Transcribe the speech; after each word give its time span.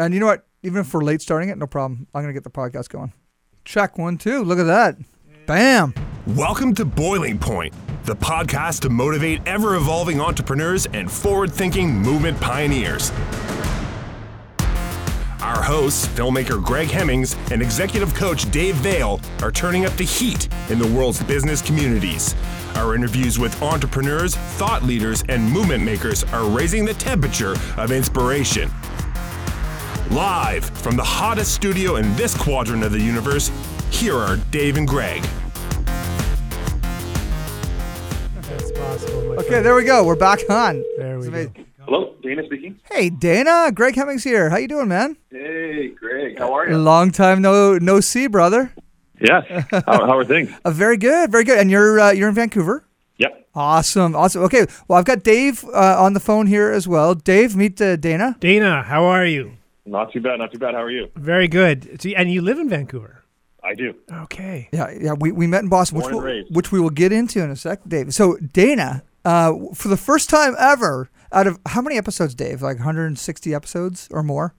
And 0.00 0.14
you 0.14 0.20
know 0.20 0.24
what? 0.24 0.46
Even 0.62 0.80
if 0.80 0.94
we're 0.94 1.04
late 1.04 1.20
starting 1.20 1.50
it, 1.50 1.58
no 1.58 1.66
problem. 1.66 2.06
I'm 2.14 2.22
gonna 2.22 2.32
get 2.32 2.42
the 2.42 2.48
podcast 2.48 2.88
going. 2.88 3.12
Check 3.66 3.98
one, 3.98 4.16
two. 4.16 4.42
Look 4.42 4.58
at 4.58 4.64
that. 4.64 4.96
Bam. 5.46 5.92
Welcome 6.28 6.74
to 6.76 6.86
Boiling 6.86 7.38
Point, 7.38 7.74
the 8.04 8.16
podcast 8.16 8.80
to 8.80 8.88
motivate 8.88 9.42
ever 9.44 9.76
evolving 9.76 10.18
entrepreneurs 10.18 10.86
and 10.94 11.12
forward 11.12 11.52
thinking 11.52 11.94
movement 11.94 12.40
pioneers. 12.40 13.10
Our 15.42 15.62
hosts, 15.62 16.06
filmmaker 16.06 16.64
Greg 16.64 16.88
Hemmings 16.88 17.36
and 17.50 17.60
executive 17.60 18.14
coach 18.14 18.50
Dave 18.50 18.76
Vale, 18.76 19.20
are 19.42 19.52
turning 19.52 19.84
up 19.84 19.92
the 19.98 20.04
heat 20.04 20.48
in 20.70 20.78
the 20.78 20.86
world's 20.86 21.22
business 21.24 21.60
communities. 21.60 22.34
Our 22.76 22.94
interviews 22.94 23.38
with 23.38 23.60
entrepreneurs, 23.62 24.34
thought 24.34 24.82
leaders, 24.82 25.24
and 25.28 25.44
movement 25.52 25.84
makers 25.84 26.24
are 26.24 26.48
raising 26.48 26.86
the 26.86 26.94
temperature 26.94 27.54
of 27.76 27.92
inspiration. 27.92 28.70
Live 30.10 30.64
from 30.64 30.96
the 30.96 31.04
hottest 31.04 31.54
studio 31.54 31.96
in 31.96 32.14
this 32.16 32.36
quadrant 32.36 32.82
of 32.82 32.90
the 32.92 33.00
universe, 33.00 33.50
here 33.90 34.16
are 34.16 34.36
Dave 34.50 34.76
and 34.76 34.86
Greg. 34.88 35.22
That's 38.42 38.72
possible. 38.72 39.22
my 39.28 39.34
Okay, 39.36 39.48
friend. 39.48 39.64
there 39.66 39.74
we 39.76 39.84
go. 39.84 40.04
We're 40.04 40.16
back 40.16 40.40
on. 40.50 40.82
There 40.98 41.16
we 41.18 41.24
go. 41.24 41.28
amazing. 41.28 41.66
Hello, 41.84 42.14
Dana 42.22 42.44
speaking. 42.44 42.80
Hey, 42.90 43.10
Dana. 43.10 43.70
Greg 43.72 43.94
Hemmings 43.94 44.24
here. 44.24 44.50
How 44.50 44.56
you 44.56 44.66
doing, 44.68 44.88
man? 44.88 45.16
Hey, 45.30 45.88
Greg. 45.88 46.38
How 46.38 46.52
are 46.54 46.68
you? 46.68 46.76
Long 46.76 47.12
time 47.12 47.40
no 47.40 47.78
no 47.78 48.00
see, 48.00 48.26
brother. 48.26 48.72
Yeah, 49.20 49.42
how, 49.70 49.82
how 50.06 50.16
are 50.18 50.24
things? 50.24 50.50
Uh, 50.64 50.70
very 50.72 50.96
good, 50.96 51.30
very 51.30 51.44
good. 51.44 51.58
And 51.58 51.70
you're 51.70 52.00
uh, 52.00 52.10
you're 52.10 52.28
in 52.30 52.34
Vancouver. 52.34 52.84
Yep. 53.18 53.48
Awesome, 53.54 54.16
awesome. 54.16 54.42
Okay, 54.44 54.66
well 54.88 54.98
I've 54.98 55.04
got 55.04 55.22
Dave 55.22 55.64
uh, 55.72 56.02
on 56.02 56.14
the 56.14 56.20
phone 56.20 56.46
here 56.48 56.70
as 56.72 56.88
well. 56.88 57.14
Dave, 57.14 57.54
meet 57.54 57.80
uh, 57.80 57.94
Dana. 57.96 58.36
Dana, 58.40 58.82
how 58.82 59.04
are 59.04 59.24
you? 59.26 59.52
Not 59.90 60.12
too 60.12 60.20
bad. 60.20 60.38
Not 60.38 60.52
too 60.52 60.58
bad. 60.58 60.74
How 60.74 60.82
are 60.82 60.90
you? 60.90 61.10
Very 61.16 61.48
good. 61.48 62.04
And 62.16 62.32
you 62.32 62.42
live 62.42 62.58
in 62.58 62.68
Vancouver. 62.68 63.24
I 63.62 63.74
do. 63.74 63.94
Okay. 64.10 64.68
Yeah, 64.72 64.90
yeah. 64.98 65.12
We, 65.12 65.32
we 65.32 65.46
met 65.46 65.64
in 65.64 65.68
Boston, 65.68 65.98
which 65.98 66.10
Born 66.10 66.16
and 66.16 66.24
we'll, 66.24 66.44
which 66.56 66.72
we 66.72 66.80
will 66.80 66.90
get 66.90 67.12
into 67.12 67.42
in 67.42 67.50
a 67.50 67.56
sec, 67.56 67.80
Dave. 67.86 68.14
So 68.14 68.36
Dana, 68.36 69.02
uh, 69.24 69.52
for 69.74 69.88
the 69.88 69.96
first 69.96 70.30
time 70.30 70.54
ever, 70.58 71.10
out 71.32 71.46
of 71.46 71.58
how 71.66 71.82
many 71.82 71.98
episodes, 71.98 72.34
Dave? 72.34 72.62
Like 72.62 72.76
160 72.78 73.52
episodes 73.52 74.08
or 74.12 74.22
more? 74.22 74.54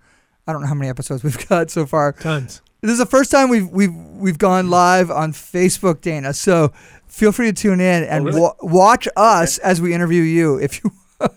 I 0.46 0.52
don't 0.52 0.62
know 0.62 0.68
how 0.68 0.76
many 0.76 0.90
episodes 0.90 1.24
we've 1.24 1.48
got 1.48 1.72
so 1.72 1.86
far. 1.86 2.12
Tons. 2.12 2.62
This 2.82 2.92
is 2.92 2.98
the 2.98 3.06
first 3.06 3.32
time 3.32 3.50
we've 3.50 3.70
we've 3.70 3.94
we've 3.94 4.38
gone 4.38 4.70
live 4.70 5.10
on 5.12 5.32
Facebook, 5.34 6.02
Dana. 6.02 6.34
So 6.34 6.74
feel 7.08 7.32
free 7.32 7.48
to 7.48 7.54
tune 7.54 7.80
in 7.80 8.04
and 8.04 8.26
really? 8.26 8.42
wa- 8.42 8.56
watch 8.62 9.08
us 9.16 9.60
as 9.60 9.80
we 9.80 9.94
interview 9.94 10.24
you 10.24 10.58
if 10.58 10.84
you 10.84 10.90
want. 10.90 10.98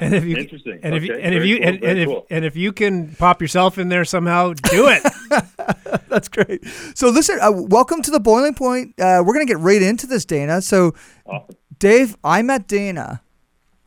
And 0.00 0.14
if 0.14 0.24
you 0.24 0.36
Interesting. 0.36 0.80
and 0.82 0.94
if 0.94 1.04
you 1.04 1.12
Okay, 1.14 1.22
and 1.22 1.34
if 1.34 1.44
you 1.44 1.58
cool, 1.58 1.66
and, 1.68 1.84
and 1.84 1.98
if 1.98 2.08
cool. 2.08 2.26
and 2.30 2.44
if 2.44 2.56
you 2.56 2.72
can 2.72 3.14
pop 3.16 3.42
yourself 3.42 3.76
in 3.78 3.88
there 3.88 4.04
somehow, 4.04 4.52
do 4.54 4.88
it. 4.88 5.02
That's 6.08 6.28
great. 6.28 6.64
So 6.94 7.10
listen, 7.10 7.38
uh, 7.40 7.50
welcome 7.52 8.00
to 8.02 8.10
the 8.10 8.20
boiling 8.20 8.54
point. 8.54 8.94
Uh, 8.98 9.22
we're 9.24 9.34
gonna 9.34 9.44
get 9.46 9.58
right 9.58 9.82
into 9.82 10.06
this, 10.06 10.24
Dana. 10.24 10.62
So, 10.62 10.94
Awesome. 11.26 11.54
Dave, 11.78 12.16
I 12.24 12.40
met 12.42 12.66
Dana 12.66 13.22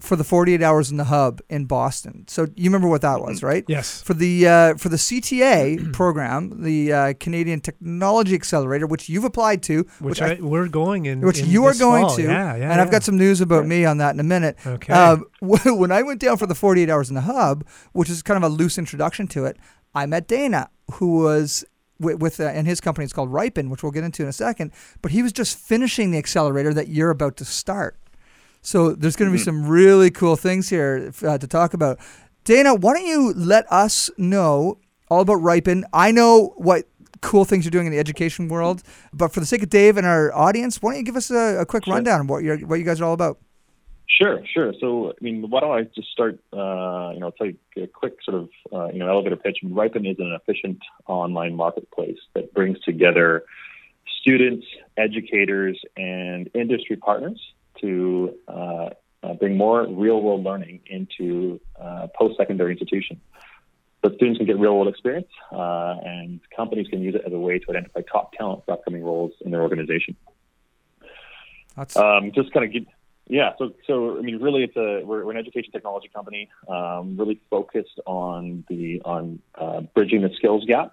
for 0.04 0.18
the 0.18 0.24
48 0.26 0.62
hours 0.62 0.92
in 0.92 0.98
the 0.98 1.06
hub 1.06 1.40
in 1.50 1.64
Boston. 1.64 2.26
So 2.28 2.48
you 2.56 2.66
remember 2.66 2.90
what 2.90 3.02
that 3.04 3.22
was, 3.22 3.42
right? 3.42 3.64
yes. 3.70 4.02
For 4.02 4.14
the 4.14 4.48
uh, 4.48 4.76
for 4.76 4.90
the 4.90 4.98
CTA 4.98 5.94
program, 6.00 6.62
the 6.62 6.92
uh, 6.92 7.14
Canadian 7.22 7.62
Technology 7.62 8.36
Accelerator, 8.36 8.86
which 8.86 9.08
you've 9.08 9.24
applied 9.24 9.64
to, 9.64 9.86
Which, 10.00 10.22
I 10.22 10.34
I, 10.34 10.40
we're 10.42 10.68
going 10.68 11.06
in. 11.06 11.22
which 11.22 11.40
in 11.40 11.50
you 11.50 11.64
are 11.66 11.74
going 11.74 12.06
fall. 12.08 12.18
to. 12.18 12.24
Yeah, 12.24 12.56
yeah. 12.56 12.72
and 12.72 12.82
I've 12.82 12.92
got 12.92 13.04
some 13.04 13.18
news 13.18 13.40
about 13.40 13.66
me 13.66 13.86
on 13.86 13.98
that 14.00 14.14
in 14.14 14.20
a 14.20 14.24
minute. 14.24 14.58
Okay. 14.66 14.92
Um, 14.92 15.26
when 15.42 15.92
I 15.92 16.02
went 16.02 16.20
down 16.20 16.38
for 16.38 16.48
the 16.48 16.56
48 16.56 16.90
hours 16.90 17.08
in 17.08 17.16
the 17.16 17.22
hub, 17.22 17.66
which 17.94 18.10
is 18.10 18.22
kind 18.22 18.44
of 18.44 18.52
a 18.52 18.54
loose 18.54 18.78
introduction 18.78 19.28
to 19.28 19.46
it, 19.46 19.58
I 19.96 20.06
met 20.06 20.28
Dana, 20.28 20.70
who 20.96 21.20
was 21.24 21.64
with, 21.98 22.20
with 22.20 22.40
uh, 22.42 22.46
and 22.46 22.68
his 22.68 22.82
company 22.82 23.06
is 23.06 23.14
called 23.14 23.32
Riipen, 23.32 23.70
which 23.70 23.84
we'll 23.84 23.94
get 23.94 24.04
into 24.04 24.24
in 24.24 24.28
a 24.28 24.34
second. 24.34 24.74
But 25.02 25.12
he 25.12 25.24
was 25.24 25.32
just 25.32 25.58
finishing 25.58 26.12
the 26.12 26.18
accelerator 26.18 26.74
that 26.74 26.90
you're 26.90 27.10
about 27.10 27.38
to 27.38 27.46
start. 27.46 27.98
So 28.64 28.94
there's 28.94 29.18
going 29.18 29.30
to 29.30 29.38
be 29.38 29.44
some 29.44 29.68
really 29.68 30.10
cool 30.10 30.38
things 30.38 30.70
here 30.70 31.12
uh, 31.22 31.38
to 31.38 31.48
talk 31.48 31.74
about. 31.74 32.00
Dana, 32.46 32.74
why 32.74 32.94
don't 32.94 33.06
you 33.06 33.34
let 33.34 33.72
us 33.72 34.10
know 34.18 34.80
all 35.10 35.22
about 35.22 35.38
Riipen? 35.42 35.84
I 35.94 36.12
know 36.12 36.54
what 36.56 36.86
cool 37.22 37.44
things 37.46 37.66
you're 37.66 37.72
doing 37.72 37.88
in 37.88 37.92
the 37.92 38.00
education 38.00 38.48
world, 38.48 38.82
but 39.14 39.34
for 39.34 39.42
the 39.42 39.46
sake 39.46 39.64
of 39.64 39.70
Dave 39.70 39.98
and 39.98 40.08
our 40.08 40.34
audience, 40.34 40.82
why 40.82 40.92
don't 40.92 41.00
you 41.00 41.06
give 41.06 41.18
us 41.18 41.30
a, 41.30 41.60
a 41.60 41.66
quick 41.66 41.84
Sure. 41.86 41.94
rundown 41.94 42.22
of 42.22 42.30
what 42.30 42.44
you're 42.44 42.58
what 42.60 42.80
you 42.80 42.86
guys 42.86 43.02
are 43.02 43.06
all 43.06 43.14
about? 43.14 43.38
Sure, 44.08 44.40
sure. 44.54 44.74
So, 44.80 45.12
I 45.12 45.14
mean, 45.22 45.50
why 45.50 45.60
don't 45.62 45.78
I 45.78 45.84
just 45.96 46.10
start? 46.10 46.40
Uh, 46.54 47.12
you 47.14 47.20
know, 47.20 47.32
tell 47.38 47.48
you 47.48 47.58
a 47.78 47.88
quick 47.88 48.16
sort 48.24 48.44
of 48.44 48.50
uh, 48.72 48.88
you 48.94 49.00
know 49.00 49.10
elevator 49.10 49.36
pitch. 49.36 49.60
Riipen 49.64 50.10
is 50.10 50.20
an 50.20 50.38
efficient 50.40 50.80
online 51.08 51.56
marketplace 51.56 52.20
that 52.34 52.54
brings 52.54 52.80
together 52.82 53.44
students, 54.22 54.66
educators, 54.98 55.80
and 55.98 56.50
industry 56.54 56.96
partners 56.96 57.42
to 57.82 58.34
uh, 58.48 58.90
uh, 59.24 59.34
bring 59.36 59.58
more 59.58 59.86
real-world 59.88 60.44
learning 60.44 60.82
into 60.86 61.60
uh, 61.80 62.08
post-secondary 62.18 62.72
institutions. 62.72 63.20
So 64.04 64.14
students 64.16 64.38
can 64.38 64.48
get 64.48 64.60
real-world 64.60 64.90
experience, 64.90 65.30
uh, 65.52 65.96
and 66.04 66.42
companies 66.54 66.88
can 66.90 67.02
use 67.02 67.16
it 67.16 67.24
as 67.26 67.32
a 67.32 67.40
way 67.40 67.58
to 67.60 67.70
identify 67.70 68.02
top 68.02 68.34
talent 68.34 68.66
for 68.66 68.74
upcoming 68.74 69.02
roles 69.04 69.32
in 69.40 69.52
their 69.52 69.62
organization. 69.62 70.18
That's 71.78 71.96
Um, 71.96 72.32
just 72.34 72.52
kind 72.52 72.66
of 72.66 72.74
give, 72.74 72.86
yeah. 73.28 73.54
So, 73.58 73.74
so 73.88 74.18
I 74.20 74.22
mean, 74.22 74.40
really, 74.42 74.64
it's 74.64 74.76
a 74.76 75.04
we're, 75.06 75.24
we're 75.26 75.32
an 75.32 75.38
education 75.38 75.72
technology 75.72 76.10
company, 76.14 76.50
um, 76.68 77.16
really 77.18 77.40
focused 77.50 78.00
on 78.06 78.66
the 78.68 79.02
on 79.06 79.40
uh, 79.56 79.82
bridging 79.96 80.22
the 80.22 80.32
skills 80.36 80.66
gap, 80.66 80.92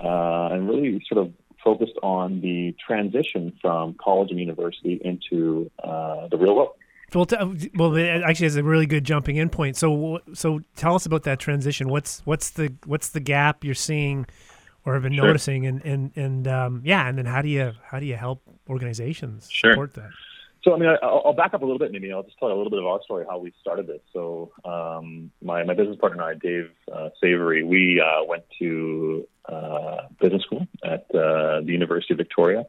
uh, 0.00 0.48
and 0.52 0.68
really 0.68 1.04
sort 1.08 1.26
of 1.26 1.32
focused 1.62 1.94
on 2.02 2.40
the 2.40 2.74
transition 2.84 3.52
from 3.60 3.94
college 4.02 4.30
and 4.30 4.38
university 4.40 5.00
into 5.04 5.70
uh, 5.82 6.28
the 6.28 6.36
real 6.36 6.54
world. 6.54 6.70
Well, 7.14 7.24
t- 7.24 7.70
well, 7.74 7.94
it 7.96 8.22
actually 8.22 8.46
is 8.46 8.56
a 8.56 8.62
really 8.62 8.84
good 8.86 9.04
jumping 9.04 9.36
in 9.36 9.48
point. 9.48 9.76
So, 9.76 10.20
so 10.34 10.60
tell 10.76 10.94
us 10.94 11.06
about 11.06 11.22
that 11.22 11.38
transition. 11.38 11.88
What's 11.88 12.20
what's 12.26 12.50
the 12.50 12.74
what's 12.84 13.08
the 13.10 13.20
gap 13.20 13.64
you're 13.64 13.74
seeing, 13.74 14.26
or 14.84 14.92
have 14.92 15.02
been 15.04 15.14
Sure. 15.14 15.26
noticing, 15.26 15.66
and 15.66 15.82
and 15.84 16.12
and 16.16 16.46
um, 16.48 16.82
yeah, 16.84 17.08
and 17.08 17.16
then 17.16 17.24
how 17.24 17.40
do 17.40 17.48
you 17.48 17.72
how 17.82 17.98
do 17.98 18.04
you 18.04 18.16
help 18.16 18.42
organizations 18.68 19.48
Sure. 19.50 19.72
support 19.72 19.94
that? 19.94 20.10
So, 20.68 20.74
I 20.74 20.78
mean, 20.78 20.88
I, 20.90 20.96
I'll 21.02 21.22
I'll 21.24 21.32
back 21.32 21.54
up 21.54 21.62
a 21.62 21.64
little 21.64 21.78
bit. 21.78 21.92
Maybe 21.92 22.12
I'll 22.12 22.22
just 22.22 22.38
tell 22.38 22.50
you 22.50 22.54
a 22.54 22.58
little 22.58 22.70
bit 22.70 22.78
of 22.78 22.84
our 22.84 23.00
story, 23.02 23.24
how 23.26 23.38
we 23.38 23.54
started 23.58 23.86
this. 23.86 24.02
So, 24.12 24.52
um, 24.66 25.30
my 25.40 25.64
my 25.64 25.72
business 25.72 25.96
partner 25.98 26.22
and 26.22 26.36
I, 26.36 26.46
Dave 26.46 26.70
uh, 26.94 27.08
Savory, 27.22 27.64
we 27.64 28.02
uh, 28.02 28.22
went 28.24 28.44
to 28.58 29.26
uh, 29.48 30.08
business 30.20 30.42
school 30.42 30.66
at 30.84 31.06
uh, 31.14 31.62
the 31.64 31.68
University 31.68 32.12
of 32.12 32.18
Victoria, 32.18 32.66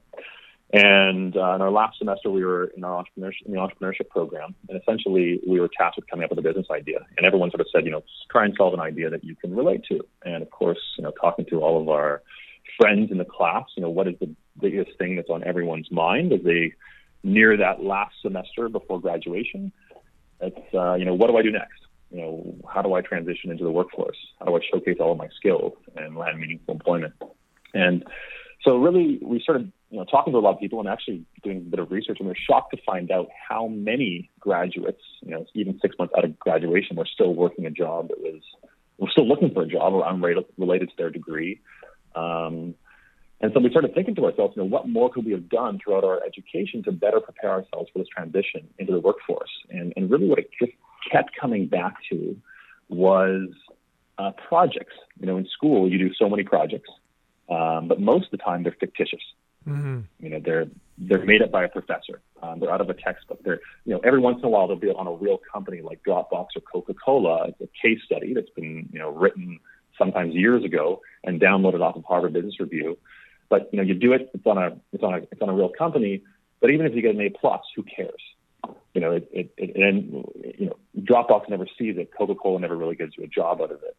and 0.72 1.36
uh, 1.36 1.56
in 1.56 1.62
our 1.62 1.72
last 1.72 2.00
semester, 2.00 2.32
we 2.32 2.46
were 2.46 2.72
in 2.78 2.86
our 2.86 3.04
entrepreneurship 3.04 3.46
in 3.46 3.52
the 3.52 3.58
entrepreneurship 3.58 4.08
program, 4.08 4.56
and 4.70 4.81
essentially, 4.81 5.42
we 5.46 5.60
were 5.60 5.70
tasked 5.78 5.98
with 5.98 6.10
coming 6.10 6.24
up 6.24 6.30
with 6.30 6.40
a 6.40 6.44
business 6.44 6.68
idea. 6.72 7.00
And 7.18 7.26
everyone 7.26 7.52
sort 7.52 7.60
of 7.60 7.68
said, 7.70 7.84
you 7.84 7.92
know, 7.92 8.04
try 8.31 8.46
and 8.46 8.54
solve 8.58 8.74
an 8.74 8.80
idea 8.80 9.10
that 9.10 9.26
you 9.26 9.36
can 9.36 9.54
relate 9.54 9.81
to. 9.92 10.00
And 10.24 10.42
of 10.42 10.50
course, 10.52 10.80
you 10.98 11.04
know, 11.04 11.12
talking 11.20 11.46
to 11.50 11.60
all 11.60 11.81
of 11.81 11.90
our 11.90 12.22
friends 12.80 13.12
in 13.12 13.18
the 13.18 13.26
class, 13.26 13.66
you 13.76 13.84
know, 13.84 13.90
what 13.90 14.08
is 14.08 14.16
the 14.22 14.34
biggest 14.58 14.92
thing 14.98 15.18
that's 15.18 15.30
on 15.30 15.44
everyone's 15.44 15.92
mind 15.92 16.31
as 16.31 16.40
they 16.46 16.74
near 17.24 17.57
that 17.57 17.84
last 17.84 18.16
semester 18.22 18.69
before 18.69 19.00
graduation. 19.02 19.72
It's 20.41 20.74
uh, 20.74 20.96
you 20.96 21.06
know 21.06 21.13
what 21.13 21.28
do 21.28 21.38
I 21.38 21.41
do 21.41 21.52
next? 21.52 21.81
You 22.12 22.22
know 22.22 22.56
how 22.68 22.81
do 22.81 22.94
I 22.94 23.02
transition 23.02 23.52
into 23.52 23.63
the 23.63 23.72
workforce? 23.72 24.18
How 24.40 24.46
do 24.46 24.56
I 24.56 24.59
showcase 24.72 24.97
all 25.00 25.12
of 25.12 25.18
my 25.18 25.30
skills 25.35 25.74
and 25.96 26.16
land 26.16 26.40
meaningful 26.40 26.74
employment? 26.74 27.13
And 27.74 28.03
so 28.63 28.78
really 28.78 29.19
we 29.22 29.40
started 29.41 29.72
you 29.90 30.00
know 30.00 30.06
talking 30.06 30.34
to 30.34 30.40
a 30.40 30.41
lot 30.41 30.53
of 30.53 30.59
people 30.59 30.80
and 30.80 30.90
actually 30.90 31.25
doing 31.44 31.57
a 31.57 31.62
bit 31.62 31.80
of 31.80 31.91
research 31.91 32.18
and 32.19 32.28
we're 32.28 32.35
shocked 32.35 32.72
to 32.75 32.81
find 32.85 33.12
out 33.12 33.28
how 33.47 33.68
many 33.68 34.30
graduates 34.40 35.01
you 35.22 35.31
know 35.31 35.46
even 35.53 35.80
six 35.81 35.96
months 36.00 36.13
out 36.18 36.25
of 36.25 36.38
graduation 36.40 36.96
were 36.96 37.07
still 37.12 37.34
working 37.34 37.66
a 37.66 37.72
job 37.72 38.09
that 38.09 38.19
was 38.19 38.41
were 38.97 39.09
still 39.09 39.28
looking 39.28 39.53
for 39.53 39.63
a 39.63 39.68
job 39.68 39.94
or 39.94 40.06
unrelated 40.06 40.89
to 40.89 40.95
their 40.98 41.10
degree. 41.10 41.62
Um, 42.15 42.75
and 43.41 43.51
so 43.53 43.59
we 43.59 43.69
started 43.69 43.94
thinking 43.94 44.15
to 44.15 44.25
ourselves, 44.25 44.53
you 44.56 44.63
know, 44.63 44.68
what 44.68 44.88
more 44.88 45.09
could 45.12 45.25
we 45.25 45.31
have 45.31 45.47
done 45.47 45.80
throughout 45.81 46.03
our 46.03 46.21
education 46.24 46.83
to 46.83 46.91
better 46.91 47.21
prepare 47.21 47.51
ourselves 47.51 47.89
for 47.94 48.00
this 48.00 48.07
transition 48.07 48.68
into 48.77 48.91
the 48.91 49.00
workforce? 49.00 49.50
And, 49.69 49.94
and 49.95 50.12
really 50.12 50.27
what 50.27 50.39
it 50.39 50.50
just 50.59 50.74
kept 51.09 51.31
coming 51.39 51.68
back 51.68 51.95
to 52.12 52.36
was 52.89 53.47
uh, 54.18 54.31
projects. 54.47 54.95
You 55.19 55.27
know, 55.27 55.38
in 55.38 55.47
school, 55.47 55.89
you 55.89 55.97
do 55.97 56.13
so 56.13 56.30
many 56.30 56.44
projects, 56.44 56.89
um, 57.50 57.88
but 57.88 58.01
most 58.01 58.25
of 58.25 58.31
the 58.31 58.38
time 58.38 58.63
they're 58.63 58.75
fictitious. 58.77 59.21
Mm-hmm. 59.68 60.00
You 60.19 60.30
know, 60.30 60.41
they're 60.44 60.65
they're 60.97 61.24
made 61.24 61.41
up 61.41 61.51
by 61.51 61.63
a 61.63 61.69
professor. 61.69 62.21
Um, 62.41 62.59
they're 62.59 62.71
out 62.71 62.81
of 62.81 62.89
a 62.89 62.94
textbook. 62.94 63.41
They're 63.44 63.59
you 63.86 63.94
know 63.94 64.00
every 64.00 64.19
once 64.19 64.39
in 64.39 64.45
a 64.45 64.50
while 64.50 64.68
they'll 64.68 64.77
be 64.77 64.89
on 64.89 65.07
a 65.07 65.13
real 65.13 65.39
company 65.51 65.81
like 65.81 66.01
Dropbox 66.06 66.47
or 66.56 66.62
Coca 66.71 66.94
Cola. 66.94 67.47
It's 67.47 67.62
a 67.62 67.88
case 67.88 68.00
study 68.06 68.33
that's 68.33 68.50
been 68.50 68.89
you 68.91 69.00
know 69.00 69.09
written 69.09 69.59
sometimes 69.97 70.33
years 70.33 70.63
ago 70.63 71.01
and 71.24 71.39
downloaded 71.39 71.81
off 71.81 71.95
of 71.95 72.03
Harvard 72.06 72.33
Business 72.33 72.59
Review. 72.59 72.97
But 73.50 73.69
you 73.72 73.78
know 73.78 73.84
you 73.84 73.96
do 73.96 74.13
it. 74.13 74.30
It's 74.34 74.46
on 74.46 74.57
a 74.57 74.78
it's 74.94 75.04
on 75.04 75.13
a 75.13 75.18
it's 75.31 75.42
on 75.42 75.50
a 75.50 75.54
real 75.54 75.69
company. 75.69 76.24
But 76.62 76.72
even 76.72 76.86
if 76.86 76.94
you 76.94 77.01
get 77.01 77.16
an 77.16 77.22
A 77.22 77.30
plus, 77.30 77.62
who 77.75 77.84
cares? 77.84 78.22
You 78.94 79.01
know, 79.01 79.12
it, 79.12 79.30
it, 79.31 79.54
it 79.57 79.75
and 79.75 80.25
you 80.57 80.68
know 80.68 80.78
Dropbox 81.00 81.50
never 81.50 81.66
sees 81.78 81.98
it. 81.98 82.12
Coca 82.16 82.36
Cola 82.36 82.60
never 82.60 82.75
really 82.75 82.96
gives 82.96 83.13
you 83.18 83.24
a 83.24 83.28
job 83.28 83.62
out 83.62 83.72
of 83.72 83.81
it. 83.84 83.96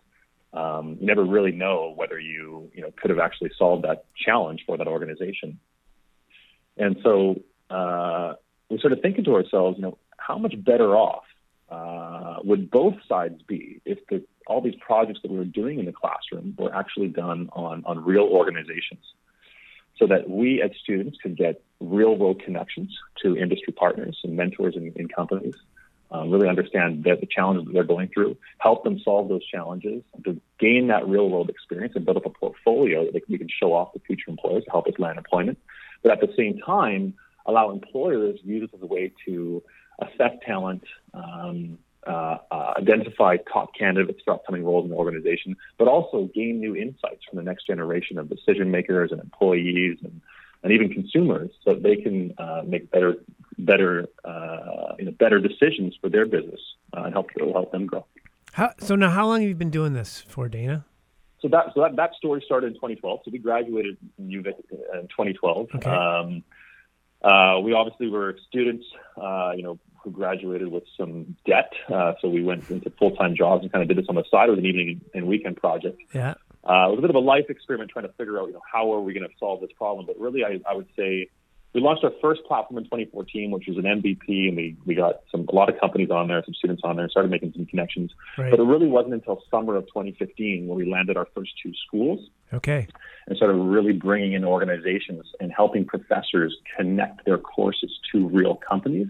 Um, 0.53 0.99
you 1.01 1.07
never 1.07 1.25
really 1.25 1.53
know 1.53 1.93
whether 1.97 2.19
you 2.19 2.71
you 2.75 2.83
know 2.83 2.93
could 3.01 3.11
have 3.11 3.19
actually 3.19 3.51
solved 3.57 3.85
that 3.85 4.05
challenge 4.17 4.65
for 4.67 4.77
that 4.77 4.87
organization. 4.87 5.59
And 6.77 6.97
so 7.03 7.41
uh, 7.69 8.35
we 8.69 8.79
started 8.79 9.03
thinking 9.03 9.25
to 9.25 9.35
ourselves, 9.35 9.77
you 9.77 9.83
know, 9.83 9.99
how 10.17 10.39
much 10.39 10.55
better 10.65 10.97
off 10.97 11.25
uh, 11.71 12.39
would 12.43 12.71
both 12.71 12.95
sides 13.09 13.43
be 13.43 13.81
if 13.85 13.99
the, 14.09 14.25
all 14.47 14.61
these 14.61 14.75
projects 14.81 15.21
that 15.23 15.31
we 15.31 15.39
were 15.39 15.45
doing 15.45 15.79
in 15.79 15.85
the 15.85 15.93
classroom 15.93 16.55
were 16.59 16.75
actually 16.75 17.09
done 17.09 17.49
on 17.53 17.85
on 17.87 18.05
real 18.05 18.25
organizations, 18.25 19.05
so 20.01 20.07
that 20.07 20.29
we 20.29 20.61
as 20.63 20.71
students 20.83 21.19
can 21.23 21.35
get 21.35 21.63
real 21.79 22.17
world 22.17 22.43
connections 22.43 22.91
to 23.23 23.37
industry 23.37 23.73
partners 23.73 24.19
and 24.25 24.35
mentors 24.35 24.75
in, 24.75 24.93
in 24.97 25.07
companies 25.07 25.55
um, 26.11 26.31
really 26.31 26.49
understand 26.49 27.05
the, 27.05 27.17
the 27.21 27.27
challenges 27.27 27.67
that 27.67 27.73
they're 27.73 27.85
going 27.85 28.09
through, 28.09 28.37
help 28.59 28.83
them 28.83 28.99
solve 28.99 29.29
those 29.29 29.47
challenges, 29.47 30.03
to 30.25 30.41
gain 30.59 30.89
that 30.89 31.07
real 31.07 31.29
world 31.29 31.49
experience 31.49 31.93
and 31.95 32.05
build 32.05 32.17
up 32.17 32.27
a 32.27 32.31
portfolio 32.31 33.05
that 33.13 33.23
we 33.29 33.39
can 33.39 33.49
show 33.49 33.73
off 33.73 33.93
to 33.93 34.01
future 34.01 34.29
employers 34.29 34.65
to 34.65 34.71
help 34.71 34.89
us 34.89 34.95
land 34.99 35.19
employment. 35.19 35.59
But 36.03 36.13
at 36.13 36.21
the 36.21 36.33
same 36.37 36.59
time, 36.59 37.15
allow 37.47 37.71
employers 37.71 38.41
use 38.43 38.69
it 38.73 38.75
as 38.75 38.83
a 38.83 38.87
way 38.87 39.13
to 39.27 39.63
assess 40.01 40.33
talent, 40.45 40.83
um, 41.15 41.79
uh, 42.07 42.39
uh, 42.51 42.75
identify 42.79 43.37
top 43.53 43.75
candidates 43.75 44.21
for 44.25 44.35
upcoming 44.35 44.65
roles 44.65 44.85
in 44.85 44.91
the 44.91 44.97
organization, 44.97 45.57
but 45.79 45.89
also 45.89 46.31
gain 46.35 46.59
new 46.61 46.75
insights 46.75 47.23
from 47.29 47.37
the 47.37 47.43
next 47.43 47.67
generation 47.67 48.19
of 48.19 48.29
decision 48.29 48.71
makers 48.71 49.13
and 49.13 49.21
employees 49.21 49.99
and, 50.03 50.21
and 50.63 50.73
even 50.73 50.89
consumers 50.89 51.51
so 51.65 51.75
that 51.75 51.83
they 51.83 51.97
can 51.97 52.35
uh, 52.39 52.63
make 52.67 52.91
better 52.91 53.17
better 53.59 54.09
uh, 54.25 54.95
you 54.99 55.05
know, 55.05 55.13
better 55.13 55.39
decisions 55.39 55.95
for 56.01 56.09
their 56.09 56.27
business 56.27 56.61
uh, 56.97 57.03
and 57.03 57.13
help 57.13 57.29
help 57.39 57.71
them 57.73 57.87
grow. 57.87 58.05
How, 58.53 58.73
so 58.79 58.97
now, 58.97 59.11
how 59.11 59.27
long 59.27 59.41
have 59.41 59.49
you 59.49 59.55
been 59.55 59.71
doing 59.71 59.93
this 59.93 60.21
for, 60.27 60.49
Dana? 60.49 60.85
So 61.41 61.49
that 61.49 61.67
so 61.75 61.81
that, 61.83 61.97
that 61.97 62.15
story 62.15 62.43
started 62.45 62.69
in 62.69 62.75
2012. 62.75 63.21
So 63.25 63.31
we 63.31 63.39
graduated 63.39 63.97
in 64.19 64.29
UVic 64.29 64.55
in 64.95 65.09
2012. 65.09 65.69
Okay. 65.77 65.91
Um, 65.91 66.43
uh, 67.23 67.61
we 67.63 67.73
obviously 67.73 68.09
were 68.09 68.37
students, 68.49 68.85
uh, 69.21 69.53
you 69.55 69.63
know, 69.63 69.79
who 70.03 70.11
graduated 70.11 70.69
with 70.69 70.85
some 70.97 71.37
debt. 71.47 71.73
Uh, 71.93 72.15
so 72.21 72.29
we 72.29 72.43
went 72.43 72.69
into 72.71 72.91
full 72.99 73.15
time 73.17 73.35
jobs 73.37 73.63
and 73.63 73.73
kind 73.73 73.83
of 73.83 73.89
did 73.89 73.99
this 73.99 74.07
on 74.09 74.15
the 74.15 74.25
side. 74.31 74.49
It 74.49 74.53
was 74.53 74.59
an 74.59 74.67
evening 74.67 75.01
and 75.15 75.27
weekend 75.27 75.57
project. 75.57 76.01
Yeah. 76.15 76.35
Uh, 76.65 76.89
it 76.89 76.91
was 76.91 76.99
a 76.99 77.03
bit 77.03 77.11
of 77.11 77.17
a 77.17 77.21
life 77.21 77.47
experiment 77.49 77.91
trying 77.91 78.07
to 78.07 78.13
figure 78.15 78.39
out, 78.39 78.47
you 78.47 78.53
know, 78.53 78.63
how 78.71 78.93
are 78.93 79.01
we 79.01 79.15
going 79.15 79.27
to 79.27 79.35
solve 79.39 79.61
this 79.61 79.71
problem. 79.77 80.07
But 80.07 80.19
really, 80.19 80.45
I, 80.45 80.61
I 80.69 80.75
would 80.75 80.89
say 80.97 81.29
we 81.73 81.81
launched 81.81 82.05
our 82.05 82.13
first 82.21 82.43
platform 82.45 82.79
in 82.79 82.85
2014, 82.85 83.51
which 83.51 83.65
was 83.69 83.77
an 83.77 83.85
MVP, 83.85 84.49
and 84.49 84.57
we, 84.57 84.77
we 84.85 84.95
got 84.95 85.21
some 85.31 85.47
a 85.49 85.55
lot 85.55 85.69
of 85.69 85.79
companies 85.79 86.11
on 86.11 86.29
there, 86.29 86.43
some 86.45 86.55
students 86.55 86.83
on 86.85 86.97
there, 86.97 87.05
and 87.05 87.11
started 87.11 87.31
making 87.31 87.53
some 87.55 87.67
connections. 87.67 88.11
Right. 88.37 88.51
But 88.51 88.61
it 88.61 88.65
really 88.65 88.89
wasn't 88.89 89.15
until 89.15 89.43
summer 89.51 89.77
of 89.77 89.87
2015 89.87 90.67
when 90.67 90.79
we 90.79 90.91
landed 90.91 91.17
our 91.17 91.29
first 91.35 91.53
two 91.63 91.73
schools 91.87 92.29
Okay. 92.53 92.87
and 93.27 93.39
sort 93.39 93.51
of 93.51 93.59
really 93.59 93.93
bringing 93.93 94.33
in 94.33 94.45
organizations 94.45 95.25
and 95.39 95.53
helping 95.53 95.85
professors 95.85 96.57
connect 96.77 97.25
their 97.25 97.39
courses 97.39 97.99
to 98.13 98.29
real 98.29 98.57
companies 98.57 99.09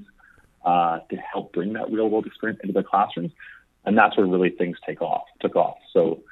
uh, 0.64 0.98
to 1.10 1.16
help 1.16 1.52
bring 1.52 1.72
that 1.72 1.90
real 1.90 2.08
world 2.08 2.26
experience 2.26 2.60
into 2.62 2.72
their 2.72 2.82
classrooms. 2.82 3.32
And 3.84 3.96
that's 3.96 4.16
where 4.16 4.26
really 4.26 4.50
things 4.50 4.76
take 4.86 5.00
off, 5.00 5.24
took 5.40 5.56
off. 5.56 5.78
So 5.92 6.22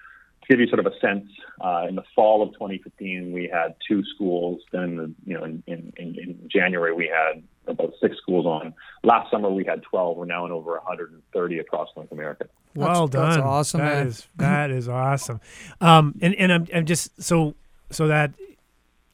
to 0.43 0.49
give 0.49 0.61
you 0.61 0.67
sort 0.67 0.81
of 0.81 0.87
a 0.87 0.99
sense, 1.01 1.31
uh, 1.61 1.87
in 1.89 1.95
the 1.95 2.05
fall 2.15 2.43
of 2.43 2.53
2015, 2.53 3.33
we 3.33 3.51
had 3.53 3.75
two 3.87 4.03
schools. 4.15 4.61
Then, 4.71 5.15
you 5.25 5.35
know, 5.35 5.45
in, 5.45 5.63
in, 5.67 5.93
in 5.97 6.49
January, 6.51 6.93
we 6.93 7.07
had 7.07 7.43
about 7.69 7.93
six 8.01 8.17
schools 8.19 8.47
on. 8.47 8.75
Last 9.05 9.31
summer, 9.31 9.51
we 9.51 9.65
had 9.65 9.83
12. 9.83 10.17
We're 10.17 10.25
now 10.25 10.47
in 10.47 10.53
over 10.53 10.73
130 10.73 11.59
across 11.59 11.89
North 11.97 12.11
America. 12.13 12.47
Well 12.75 13.07
That's- 13.07 13.11
done. 13.11 13.31
that's 13.41 13.43
awesome, 13.49 13.81
That 13.81 13.95
man. 13.95 14.07
is- 14.07 14.29
that 14.37 14.71
is 14.71 14.89
awesome. 14.89 15.41
Um, 15.81 16.15
and 16.21 16.35
and 16.35 16.53
I'm, 16.53 16.67
I'm 16.75 16.87
just 16.87 17.21
so 17.23 17.55
so 17.91 18.07
that 18.09 18.33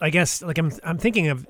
I 0.01 0.11
guess 0.11 0.43
like 0.43 0.59
I'm 0.59 0.73
I'm 0.83 0.99
thinking 0.99 1.29
of 1.29 1.47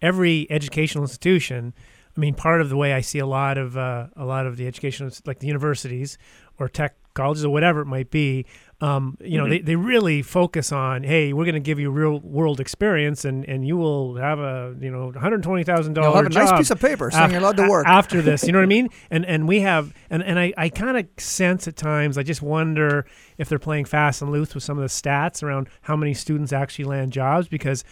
every 0.00 0.46
educational 0.50 1.04
institution. 1.04 1.74
I 2.16 2.20
mean, 2.20 2.34
part 2.34 2.60
of 2.60 2.68
the 2.68 2.76
way 2.76 2.92
I 2.94 3.00
see 3.00 3.18
a 3.18 3.26
lot 3.26 3.58
of 3.58 3.76
uh, 3.76 4.06
a 4.16 4.24
lot 4.24 4.46
of 4.46 4.56
the 4.56 4.66
educational 4.66 5.10
like 5.26 5.40
the 5.40 5.46
universities 5.46 6.18
or 6.58 6.68
tech 6.68 6.94
colleges 7.14 7.44
or 7.44 7.50
whatever 7.52 7.80
it 7.80 7.86
might 7.86 8.10
be. 8.10 8.46
Um, 8.80 9.18
you 9.20 9.38
know, 9.38 9.44
mm-hmm. 9.44 9.50
they, 9.50 9.58
they 9.60 9.76
really 9.76 10.22
focus 10.22 10.70
on, 10.70 11.02
hey, 11.02 11.32
we're 11.32 11.44
going 11.44 11.54
to 11.54 11.60
give 11.60 11.80
you 11.80 11.90
real 11.90 12.20
world 12.20 12.60
experience, 12.60 13.24
and, 13.24 13.44
and 13.46 13.66
you 13.66 13.76
will 13.76 14.14
have 14.16 14.38
a 14.38 14.76
you 14.80 14.88
know 14.88 15.06
one 15.06 15.14
hundred 15.14 15.42
twenty 15.42 15.64
thousand 15.64 15.96
You'll 15.96 16.04
dollars 16.04 16.34
have 16.34 16.44
a 16.44 16.50
nice 16.50 16.58
piece 16.58 16.70
of 16.70 16.80
paper 16.80 17.10
saying 17.10 17.32
you're 17.32 17.40
allowed 17.40 17.56
to 17.56 17.68
work. 17.68 17.88
after 17.88 18.22
this. 18.22 18.44
You 18.44 18.52
know 18.52 18.58
what 18.58 18.64
I 18.64 18.66
mean? 18.76 18.88
And 19.10 19.26
and 19.26 19.48
we 19.48 19.60
have 19.60 19.92
and 20.10 20.22
and 20.22 20.38
I, 20.38 20.52
I 20.56 20.68
kind 20.68 20.96
of 20.96 21.08
sense 21.18 21.66
at 21.66 21.74
times. 21.74 22.16
I 22.16 22.22
just 22.22 22.40
wonder 22.40 23.04
if 23.36 23.48
they're 23.48 23.58
playing 23.58 23.86
fast 23.86 24.22
and 24.22 24.30
loose 24.30 24.54
with 24.54 24.62
some 24.62 24.78
of 24.78 24.82
the 24.82 24.88
stats 24.88 25.42
around 25.42 25.68
how 25.82 25.96
many 25.96 26.14
students 26.14 26.52
actually 26.52 26.86
land 26.86 27.12
jobs 27.12 27.48
because. 27.48 27.84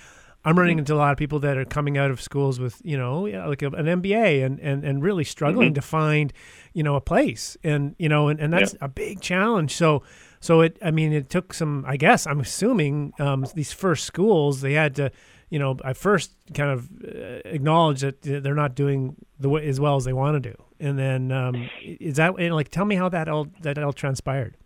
I'm 0.45 0.53
mm-hmm. 0.53 0.59
running 0.61 0.79
into 0.79 0.95
a 0.95 0.97
lot 0.97 1.11
of 1.11 1.19
people 1.19 1.41
that 1.41 1.57
are 1.59 1.65
coming 1.65 1.99
out 1.99 2.13
of 2.13 2.21
schools 2.21 2.61
with, 2.61 2.81
you 2.85 2.97
know, 2.97 3.23
like 3.23 3.63
an 3.63 3.73
MBA 3.73 4.47
and, 4.47 4.61
and, 4.61 4.85
and 4.85 5.03
really 5.03 5.25
struggling 5.25 5.71
mm-hmm. 5.71 5.75
to 5.75 5.83
find, 5.83 6.33
you 6.73 6.85
know, 6.85 6.95
a 6.95 7.01
place. 7.01 7.57
And, 7.65 7.97
you 7.99 8.09
know, 8.09 8.29
and, 8.29 8.39
and 8.39 8.53
that's 8.53 8.77
a 8.81 8.87
big 8.87 9.21
challenge. 9.21 9.75
So, 9.75 10.05
so 10.47 10.61
it, 10.61 10.79
I 10.81 10.93
mean, 10.93 11.13
it 11.13 11.29
took 11.29 11.53
some, 11.53 11.85
I 11.89 11.97
guess, 11.97 12.25
I'm 12.25 12.39
assuming 12.39 13.13
um, 13.19 13.45
these 13.57 13.73
first 13.73 14.05
schools, 14.05 14.61
they 14.61 14.75
had 14.75 14.95
to, 14.95 15.11
you 15.51 15.59
know, 15.59 15.77
I 15.85 15.93
first 15.93 16.31
kind 16.55 16.71
of 16.71 16.89
uh, 17.03 17.41
acknowledge 17.45 18.03
that 18.03 18.23
they're 18.23 18.55
not 18.55 18.77
doing 18.77 19.17
the 19.41 19.49
way 19.49 19.67
as 19.67 19.81
well 19.81 19.97
as 19.97 20.05
they 20.05 20.13
want 20.13 20.41
to 20.41 20.51
do. 20.53 20.57
And 20.79 20.97
then 20.97 21.33
um, 21.33 21.69
is 21.83 22.15
that 22.19 22.39
and 22.39 22.55
like 22.55 22.69
tell 22.69 22.85
me 22.85 22.95
how 22.95 23.09
that 23.09 23.29
all 23.29 23.49
that 23.63 23.77
all 23.79 23.93
transpired, 23.93 24.57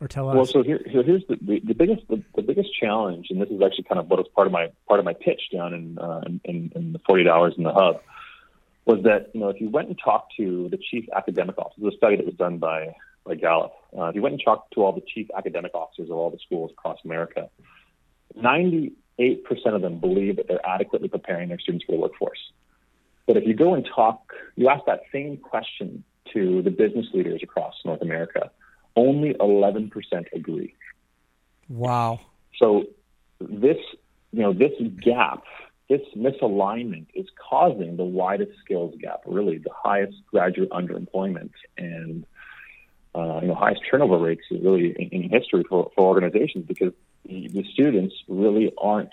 or 0.00 0.08
tell 0.08 0.28
us. 0.28 0.34
Well, 0.34 0.46
so 0.46 0.64
here, 0.64 0.80
here 0.84 1.04
here's 1.04 1.24
the, 1.28 1.36
the, 1.40 1.60
the 1.60 1.74
biggest 1.74 2.08
the, 2.08 2.20
the 2.34 2.42
biggest 2.42 2.70
challenge, 2.80 3.28
and 3.30 3.40
this 3.40 3.50
is 3.50 3.62
actually 3.62 3.84
kind 3.84 4.00
of 4.00 4.08
what 4.08 4.18
was 4.18 4.26
part 4.34 4.48
of 4.48 4.52
my 4.52 4.72
part 4.88 4.98
of 4.98 5.04
my 5.04 5.14
pitch 5.14 5.42
down 5.52 5.74
in 5.74 5.96
uh, 5.98 6.22
in, 6.44 6.72
in 6.74 6.92
the 6.92 6.98
48 7.06 7.28
hours 7.28 7.54
in 7.56 7.62
the 7.62 7.72
hub, 7.72 8.00
was 8.84 9.00
that 9.04 9.30
you 9.32 9.40
know 9.40 9.48
if 9.48 9.60
you 9.60 9.70
went 9.70 9.86
and 9.86 9.98
talked 10.02 10.34
to 10.38 10.68
the 10.70 10.78
chief 10.90 11.04
academic 11.14 11.56
officers, 11.56 11.94
a 11.94 11.96
study 11.96 12.16
that 12.16 12.26
was 12.26 12.34
done 12.34 12.58
by 12.58 12.96
by 13.30 13.36
Gallup, 13.36 13.72
uh, 13.96 14.06
if 14.06 14.16
you 14.16 14.22
went 14.22 14.32
and 14.32 14.42
talked 14.44 14.74
to 14.74 14.82
all 14.82 14.92
the 14.92 15.02
chief 15.14 15.28
academic 15.36 15.72
officers 15.72 16.10
of 16.10 16.16
all 16.16 16.30
the 16.30 16.38
schools 16.44 16.72
across 16.72 16.98
America, 17.04 17.48
98 18.34 19.44
percent 19.44 19.76
of 19.76 19.82
them 19.82 20.00
believe 20.00 20.36
that 20.36 20.48
they're 20.48 20.66
adequately 20.66 21.08
preparing 21.08 21.48
their 21.48 21.58
students 21.60 21.84
for 21.84 21.92
the 21.92 21.98
workforce. 21.98 22.40
But 23.26 23.36
if 23.36 23.46
you 23.46 23.54
go 23.54 23.74
and 23.74 23.88
talk, 23.94 24.32
you 24.56 24.68
ask 24.68 24.84
that 24.86 25.02
same 25.12 25.36
question 25.36 26.02
to 26.32 26.62
the 26.62 26.70
business 26.70 27.06
leaders 27.14 27.40
across 27.42 27.74
North 27.84 28.02
America, 28.02 28.50
only 28.96 29.34
11% 29.34 29.90
agree. 30.34 30.74
Wow. 31.68 32.20
So 32.58 32.86
this, 33.40 33.76
you 34.32 34.42
know, 34.42 34.52
this 34.52 34.72
gap, 35.00 35.44
this 35.88 36.00
misalignment 36.16 37.06
is 37.14 37.26
causing 37.48 37.96
the 37.96 38.04
widest 38.04 38.52
skills 38.64 38.94
gap, 39.00 39.20
really 39.26 39.58
the 39.58 39.70
highest 39.72 40.16
graduate 40.26 40.70
underemployment 40.70 41.52
and 41.78 42.26
uh, 43.14 43.40
you 43.42 43.48
know 43.48 43.54
highest 43.54 43.82
turnover 43.90 44.18
rates 44.18 44.42
really 44.50 44.94
in, 44.98 45.22
in 45.22 45.30
history 45.30 45.64
for, 45.68 45.90
for 45.94 46.06
organizations 46.06 46.64
because 46.66 46.92
the, 47.24 47.64
students 47.72 48.14
really 48.28 48.72
aren't 48.78 49.10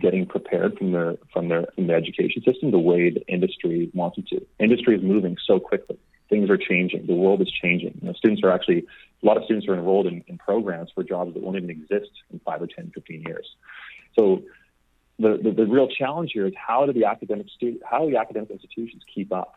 getting 0.00 0.26
prepared 0.26 0.76
from 0.76 0.92
their 0.92 1.16
from 1.32 1.48
their 1.48 1.66
from 1.74 1.86
the 1.86 1.94
education 1.94 2.42
system 2.42 2.70
the 2.70 2.78
way 2.78 3.10
the 3.10 3.26
industry 3.28 3.90
wants 3.94 4.18
it 4.18 4.26
to. 4.28 4.44
Industry 4.58 4.96
is 4.96 5.02
moving 5.02 5.36
so 5.46 5.60
quickly. 5.60 5.98
Things 6.28 6.50
are 6.50 6.58
changing. 6.58 7.06
The 7.06 7.14
world 7.14 7.40
is 7.42 7.50
changing. 7.50 7.98
You 8.00 8.08
know, 8.08 8.12
students 8.14 8.42
are 8.44 8.50
actually 8.50 8.86
a 9.22 9.26
lot 9.26 9.36
of 9.36 9.44
students 9.44 9.68
are 9.68 9.74
enrolled 9.74 10.06
in, 10.06 10.24
in 10.26 10.38
programs 10.38 10.90
for 10.94 11.02
jobs 11.02 11.34
that 11.34 11.42
won't 11.42 11.56
even 11.56 11.70
exist 11.70 12.10
in 12.32 12.40
five 12.40 12.62
or 12.62 12.66
10, 12.66 12.92
15 12.94 13.22
years. 13.22 13.46
So 14.18 14.42
the, 15.18 15.38
the, 15.42 15.50
the 15.50 15.66
real 15.66 15.88
challenge 15.88 16.30
here 16.32 16.46
is 16.46 16.54
how 16.56 16.86
do 16.86 16.92
the 16.92 17.04
academic 17.04 17.46
stu- 17.54 17.80
how 17.88 18.04
do 18.04 18.10
the 18.10 18.18
academic 18.18 18.50
institutions 18.50 19.02
keep 19.14 19.32
up? 19.32 19.54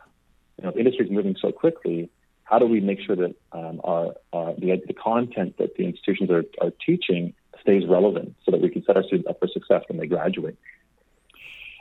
You 0.57 0.65
know, 0.65 0.73
industry 0.77 1.05
is 1.05 1.11
moving 1.11 1.35
so 1.41 1.51
quickly. 1.51 2.09
How 2.43 2.59
do 2.59 2.65
we 2.65 2.79
make 2.79 2.99
sure 3.01 3.15
that 3.15 3.35
um, 3.51 3.81
our, 3.83 4.15
our 4.31 4.53
the, 4.55 4.81
the 4.85 4.93
content 4.93 5.57
that 5.57 5.75
the 5.75 5.85
institutions 5.85 6.29
are, 6.29 6.43
are 6.61 6.71
teaching 6.85 7.33
stays 7.61 7.83
relevant 7.87 8.35
so 8.45 8.51
that 8.51 8.61
we 8.61 8.69
can 8.69 8.83
set 8.83 8.97
our 8.97 9.03
students 9.03 9.29
up 9.29 9.39
for 9.39 9.47
success 9.47 9.83
when 9.87 9.97
they 9.97 10.07
graduate? 10.07 10.57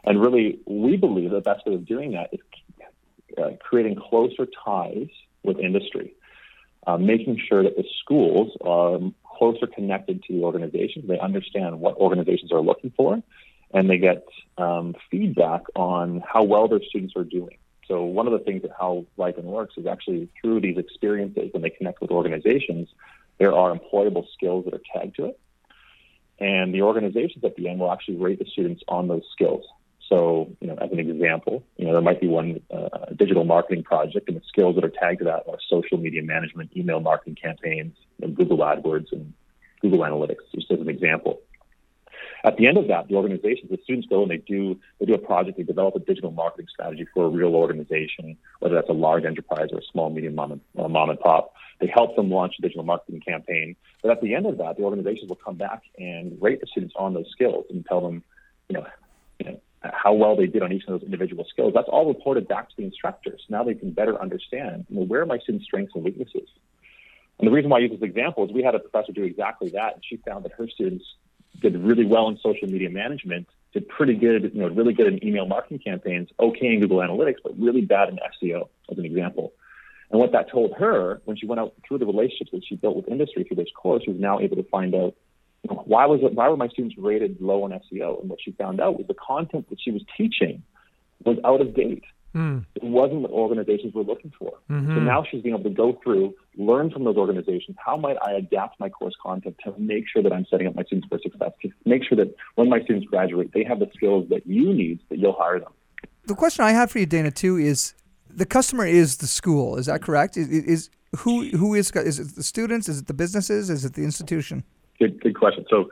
And 0.04 0.20
really, 0.20 0.60
we 0.66 0.96
believe 0.96 1.30
the 1.30 1.40
best 1.40 1.66
way 1.66 1.74
of 1.74 1.86
doing 1.86 2.12
that 2.12 2.30
is 2.32 2.40
uh, 3.38 3.50
creating 3.60 3.96
closer 3.96 4.46
ties 4.64 5.08
with 5.42 5.58
industry, 5.58 6.14
uh, 6.86 6.96
making 6.96 7.40
sure 7.48 7.62
that 7.62 7.76
the 7.76 7.84
schools 8.00 8.56
are 8.64 8.98
closer 9.24 9.66
connected 9.66 10.22
to 10.24 10.32
the 10.32 10.42
organizations. 10.42 11.06
They 11.08 11.18
understand 11.18 11.80
what 11.80 11.96
organizations 11.96 12.52
are 12.52 12.60
looking 12.60 12.92
for, 12.96 13.22
and 13.72 13.88
they 13.88 13.98
get 13.98 14.24
um, 14.58 14.94
feedback 15.10 15.62
on 15.74 16.22
how 16.26 16.44
well 16.44 16.68
their 16.68 16.82
students 16.82 17.14
are 17.16 17.24
doing. 17.24 17.58
So 17.88 18.04
one 18.04 18.26
of 18.26 18.32
the 18.32 18.38
things 18.38 18.62
that 18.62 18.70
how 18.78 19.06
Riipen 19.18 19.44
works 19.44 19.74
is 19.76 19.86
actually 19.86 20.28
through 20.40 20.60
these 20.60 20.78
experiences 20.78 21.50
when 21.52 21.62
they 21.62 21.70
connect 21.70 22.00
with 22.00 22.10
organizations, 22.10 22.88
there 23.38 23.52
are 23.52 23.74
employable 23.74 24.26
skills 24.32 24.64
that 24.64 24.74
are 24.74 24.80
tagged 24.94 25.16
to 25.16 25.26
it. 25.26 25.40
And 26.38 26.74
the 26.74 26.82
organizations 26.82 27.44
at 27.44 27.56
the 27.56 27.68
end 27.68 27.80
will 27.80 27.92
actually 27.92 28.16
rate 28.16 28.38
the 28.38 28.46
students 28.46 28.82
on 28.88 29.08
those 29.08 29.22
skills. 29.32 29.64
So, 30.08 30.54
you 30.60 30.66
know, 30.66 30.74
as 30.74 30.90
an 30.92 30.98
example, 30.98 31.64
you 31.76 31.86
know, 31.86 31.92
there 31.92 32.02
might 32.02 32.20
be 32.20 32.28
one 32.28 32.60
uh, 32.70 33.06
digital 33.16 33.44
marketing 33.44 33.82
project, 33.82 34.28
and 34.28 34.36
the 34.36 34.42
skills 34.46 34.74
that 34.74 34.84
are 34.84 34.90
tagged 34.90 35.20
to 35.20 35.24
that 35.24 35.44
are 35.48 35.58
social 35.70 35.96
media 35.96 36.22
management, 36.22 36.70
email 36.76 37.00
marketing 37.00 37.36
campaigns, 37.40 37.96
Google 38.20 38.58
AdWords, 38.58 39.10
and 39.12 39.32
Google 39.80 40.00
Analytics, 40.00 40.44
just 40.54 40.70
as 40.70 40.80
an 40.80 40.88
example. 40.88 41.40
At 42.44 42.56
the 42.56 42.66
end 42.66 42.76
of 42.76 42.88
that, 42.88 43.08
the 43.08 43.14
organizations, 43.14 43.70
the 43.70 43.78
students 43.84 44.08
go 44.08 44.22
and 44.22 44.30
they 44.30 44.38
do 44.38 44.78
they 44.98 45.06
do 45.06 45.14
a 45.14 45.18
project, 45.18 45.58
they 45.58 45.62
develop 45.62 45.94
a 45.94 46.00
digital 46.00 46.32
marketing 46.32 46.66
strategy 46.68 47.06
for 47.14 47.26
a 47.26 47.28
real 47.28 47.54
organization, 47.54 48.36
whether 48.58 48.74
that's 48.74 48.88
a 48.88 48.94
large 48.94 49.24
enterprise 49.24 49.68
or 49.72 49.78
a 49.78 49.84
small, 49.92 50.10
medium 50.10 50.34
mom 50.34 50.52
and, 50.52 50.60
uh, 50.78 50.88
mom 50.88 51.10
and 51.10 51.20
pop. 51.20 51.54
They 51.80 51.86
help 51.86 52.16
them 52.16 52.30
launch 52.30 52.54
a 52.58 52.62
digital 52.62 52.84
marketing 52.84 53.20
campaign. 53.20 53.76
But 54.02 54.12
at 54.12 54.20
the 54.20 54.34
end 54.34 54.46
of 54.46 54.58
that, 54.58 54.76
the 54.76 54.82
organizations 54.82 55.28
will 55.28 55.36
come 55.36 55.56
back 55.56 55.82
and 55.98 56.36
rate 56.40 56.60
the 56.60 56.66
students 56.66 56.94
on 56.96 57.14
those 57.14 57.30
skills 57.30 57.66
and 57.70 57.84
tell 57.86 58.00
them, 58.00 58.22
you 58.68 58.78
know, 58.78 58.86
you 59.38 59.46
know 59.46 59.60
how 59.82 60.12
well 60.12 60.36
they 60.36 60.46
did 60.46 60.62
on 60.62 60.72
each 60.72 60.84
of 60.86 61.00
those 61.00 61.02
individual 61.02 61.44
skills. 61.48 61.72
That's 61.74 61.88
all 61.88 62.06
reported 62.06 62.48
back 62.48 62.68
to 62.70 62.74
the 62.76 62.84
instructors. 62.84 63.42
Now 63.48 63.64
they 63.64 63.74
can 63.74 63.92
better 63.92 64.20
understand, 64.20 64.86
you 64.88 65.00
know, 65.00 65.06
where 65.06 65.22
are 65.22 65.26
my 65.26 65.38
students' 65.38 65.66
strengths 65.66 65.92
and 65.94 66.04
weaknesses. 66.04 66.48
And 67.38 67.48
the 67.48 67.52
reason 67.52 67.70
why 67.70 67.78
I 67.78 67.80
use 67.80 67.90
this 67.90 68.08
example 68.08 68.44
is 68.44 68.52
we 68.52 68.62
had 68.62 68.74
a 68.74 68.78
professor 68.78 69.12
do 69.12 69.24
exactly 69.24 69.70
that, 69.70 69.94
and 69.94 70.02
she 70.08 70.18
found 70.18 70.44
that 70.44 70.52
her 70.52 70.68
students 70.68 71.04
did 71.60 71.76
really 71.76 72.06
well 72.06 72.28
in 72.28 72.38
social 72.42 72.68
media 72.68 72.90
management, 72.90 73.48
did 73.72 73.88
pretty 73.88 74.14
good, 74.14 74.52
you 74.54 74.60
know, 74.60 74.68
really 74.68 74.92
good 74.92 75.06
in 75.06 75.24
email 75.26 75.46
marketing 75.46 75.78
campaigns, 75.78 76.28
okay 76.40 76.74
in 76.74 76.80
Google 76.80 76.98
Analytics, 76.98 77.36
but 77.42 77.58
really 77.58 77.82
bad 77.82 78.08
in 78.08 78.18
SEO, 78.42 78.68
as 78.90 78.98
an 78.98 79.04
example. 79.04 79.52
And 80.10 80.20
what 80.20 80.32
that 80.32 80.50
told 80.50 80.74
her, 80.74 81.22
when 81.24 81.36
she 81.36 81.46
went 81.46 81.60
out 81.60 81.74
through 81.86 81.98
the 81.98 82.06
relationships 82.06 82.50
that 82.52 82.62
she 82.68 82.76
built 82.76 82.96
with 82.96 83.08
industry 83.08 83.44
through 83.44 83.56
this 83.56 83.70
course, 83.74 84.02
she 84.04 84.10
was 84.10 84.20
now 84.20 84.40
able 84.40 84.56
to 84.56 84.64
find 84.64 84.94
out 84.94 85.14
you 85.62 85.74
know, 85.74 85.82
why 85.86 86.06
was 86.06 86.20
it, 86.22 86.34
why 86.34 86.48
were 86.48 86.56
my 86.56 86.68
students 86.68 86.96
rated 86.98 87.40
low 87.40 87.62
on 87.62 87.70
SEO? 87.70 88.20
And 88.20 88.28
what 88.28 88.40
she 88.44 88.52
found 88.52 88.80
out 88.80 88.98
was 88.98 89.06
the 89.06 89.14
content 89.14 89.70
that 89.70 89.78
she 89.80 89.90
was 89.90 90.02
teaching 90.16 90.62
was 91.24 91.38
out 91.44 91.60
of 91.60 91.74
date. 91.74 92.04
Mm. 92.34 92.64
It 92.74 92.82
wasn't 92.82 93.20
what 93.20 93.30
organizations 93.30 93.94
were 93.94 94.04
looking 94.04 94.32
for. 94.38 94.52
Mm-hmm. 94.70 94.94
So 94.94 95.00
now 95.00 95.24
she's 95.30 95.42
being 95.42 95.54
able 95.54 95.64
to 95.64 95.76
go 95.76 95.98
through, 96.02 96.34
learn 96.56 96.90
from 96.90 97.04
those 97.04 97.16
organizations. 97.16 97.76
How 97.84 97.96
might 97.96 98.16
I 98.22 98.32
adapt 98.32 98.80
my 98.80 98.88
course 98.88 99.14
content 99.22 99.56
to 99.64 99.74
make 99.78 100.04
sure 100.12 100.22
that 100.22 100.32
I'm 100.32 100.46
setting 100.50 100.66
up 100.66 100.74
my 100.74 100.82
students 100.84 101.08
for 101.08 101.18
success? 101.18 101.52
To 101.62 101.70
make 101.84 102.02
sure 102.04 102.16
that 102.16 102.34
when 102.54 102.68
my 102.68 102.82
students 102.82 103.06
graduate, 103.06 103.50
they 103.52 103.64
have 103.64 103.80
the 103.80 103.90
skills 103.94 104.28
that 104.30 104.46
you 104.46 104.72
need, 104.72 105.00
that 105.10 105.18
you'll 105.18 105.36
hire 105.38 105.60
them. 105.60 105.72
The 106.24 106.34
question 106.34 106.64
I 106.64 106.72
have 106.72 106.90
for 106.90 106.98
you, 107.00 107.06
Dana, 107.06 107.30
too, 107.30 107.56
is 107.56 107.94
the 108.30 108.46
customer 108.46 108.86
is 108.86 109.18
the 109.18 109.26
school. 109.26 109.76
Is 109.76 109.86
that 109.86 110.02
correct? 110.02 110.36
Is, 110.36 110.48
is 110.48 110.90
who 111.18 111.48
who 111.50 111.74
is 111.74 111.90
is 111.90 112.18
it 112.18 112.34
the 112.34 112.42
students? 112.42 112.88
Is 112.88 112.98
it 113.00 113.06
the 113.06 113.14
businesses? 113.14 113.68
Is 113.68 113.84
it 113.84 113.94
the 113.94 114.02
institution? 114.02 114.64
Good, 114.98 115.20
good 115.20 115.36
question. 115.36 115.64
So, 115.68 115.90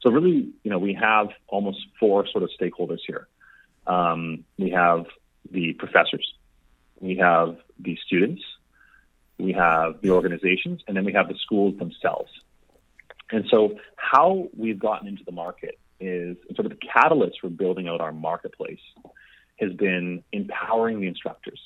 so 0.00 0.10
really, 0.10 0.48
you 0.64 0.70
know, 0.70 0.78
we 0.78 0.94
have 0.94 1.28
almost 1.48 1.78
four 2.00 2.26
sort 2.26 2.42
of 2.42 2.50
stakeholders 2.60 3.00
here. 3.06 3.28
Um, 3.86 4.44
we 4.58 4.70
have 4.70 5.06
the 5.50 5.72
professors, 5.74 6.26
we 7.00 7.16
have 7.16 7.56
the 7.78 7.98
students, 8.06 8.42
we 9.38 9.52
have 9.52 10.00
the 10.00 10.10
organizations, 10.10 10.82
and 10.86 10.96
then 10.96 11.04
we 11.04 11.12
have 11.12 11.28
the 11.28 11.36
schools 11.42 11.78
themselves. 11.78 12.30
And 13.30 13.44
so, 13.50 13.76
how 13.96 14.48
we've 14.56 14.78
gotten 14.78 15.08
into 15.08 15.24
the 15.24 15.32
market 15.32 15.78
is 15.98 16.36
sort 16.54 16.66
of 16.66 16.78
the 16.78 16.86
catalyst 16.92 17.38
for 17.40 17.48
building 17.48 17.88
out 17.88 18.00
our 18.00 18.12
marketplace 18.12 18.80
has 19.58 19.72
been 19.72 20.22
empowering 20.32 21.00
the 21.00 21.08
instructors. 21.08 21.60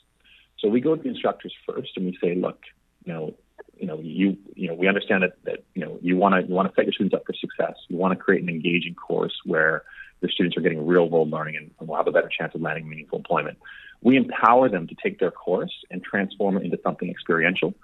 So 0.59 0.69
we 0.69 0.81
go 0.81 0.95
to 0.95 1.03
the 1.03 1.09
instructors 1.09 1.53
first 1.67 1.91
and 1.97 2.07
we 2.07 2.17
say, 2.23 2.35
look, 2.35 2.61
you 3.05 3.13
know, 3.13 3.35
you 3.77 3.87
know, 3.87 3.99
you 4.01 4.37
you 4.55 4.69
know, 4.69 4.75
we 4.75 4.89
understand 4.89 5.23
that 5.23 5.33
that 5.45 5.65
you 5.75 5.85
know 5.85 5.99
you 6.03 6.17
want 6.17 6.35
to 6.35 6.49
you 6.49 6.55
want 6.55 6.69
to 6.69 6.75
set 6.75 6.85
your 6.85 6.93
students 6.93 7.15
up 7.15 7.23
for 7.27 7.33
success. 7.33 7.75
You 7.89 7.97
want 7.97 8.13
to 8.13 8.17
create 8.17 8.43
an 8.43 8.49
engaging 8.49 8.95
course 8.95 9.35
where 9.45 9.85
your 10.21 10.31
students 10.31 10.57
are 10.57 10.61
getting 10.61 10.87
real 10.87 11.09
world 11.09 11.31
learning 11.31 11.57
and, 11.57 11.71
and 11.79 11.89
will 11.89 11.97
have 11.97 12.07
a 12.07 12.13
better 12.13 12.29
chance 12.29 12.55
of 12.55 12.61
landing 12.61 12.89
meaningful 12.89 13.19
employment. 13.19 13.59
We 14.03 14.17
empower 14.17 14.69
them 14.69 14.87
to 14.89 14.95
take 15.03 15.19
their 15.19 15.31
course 15.31 15.73
and 15.91 16.03
transform 16.03 16.57
it 16.57 16.65
into 16.65 16.79
something 16.83 17.11
experiential, 17.11 17.75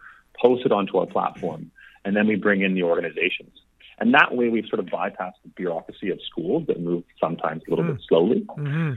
post 0.40 0.64
it 0.64 0.72
onto 0.72 0.96
our 0.98 1.06
platform, 1.06 1.70
and 2.04 2.16
then 2.16 2.26
we 2.26 2.36
bring 2.36 2.62
in 2.62 2.74
the 2.74 2.82
organizations. 2.82 3.52
And 3.98 4.14
that 4.14 4.34
way, 4.34 4.48
we've 4.48 4.66
sort 4.66 4.80
of 4.80 4.86
bypassed 4.86 5.40
the 5.42 5.48
bureaucracy 5.54 6.10
of 6.10 6.20
schools 6.22 6.66
that 6.68 6.80
move 6.80 7.04
sometimes 7.18 7.62
a 7.66 7.70
little 7.70 7.84
mm. 7.84 7.96
bit 7.96 8.04
slowly. 8.06 8.46
Mm-hmm. 8.56 8.92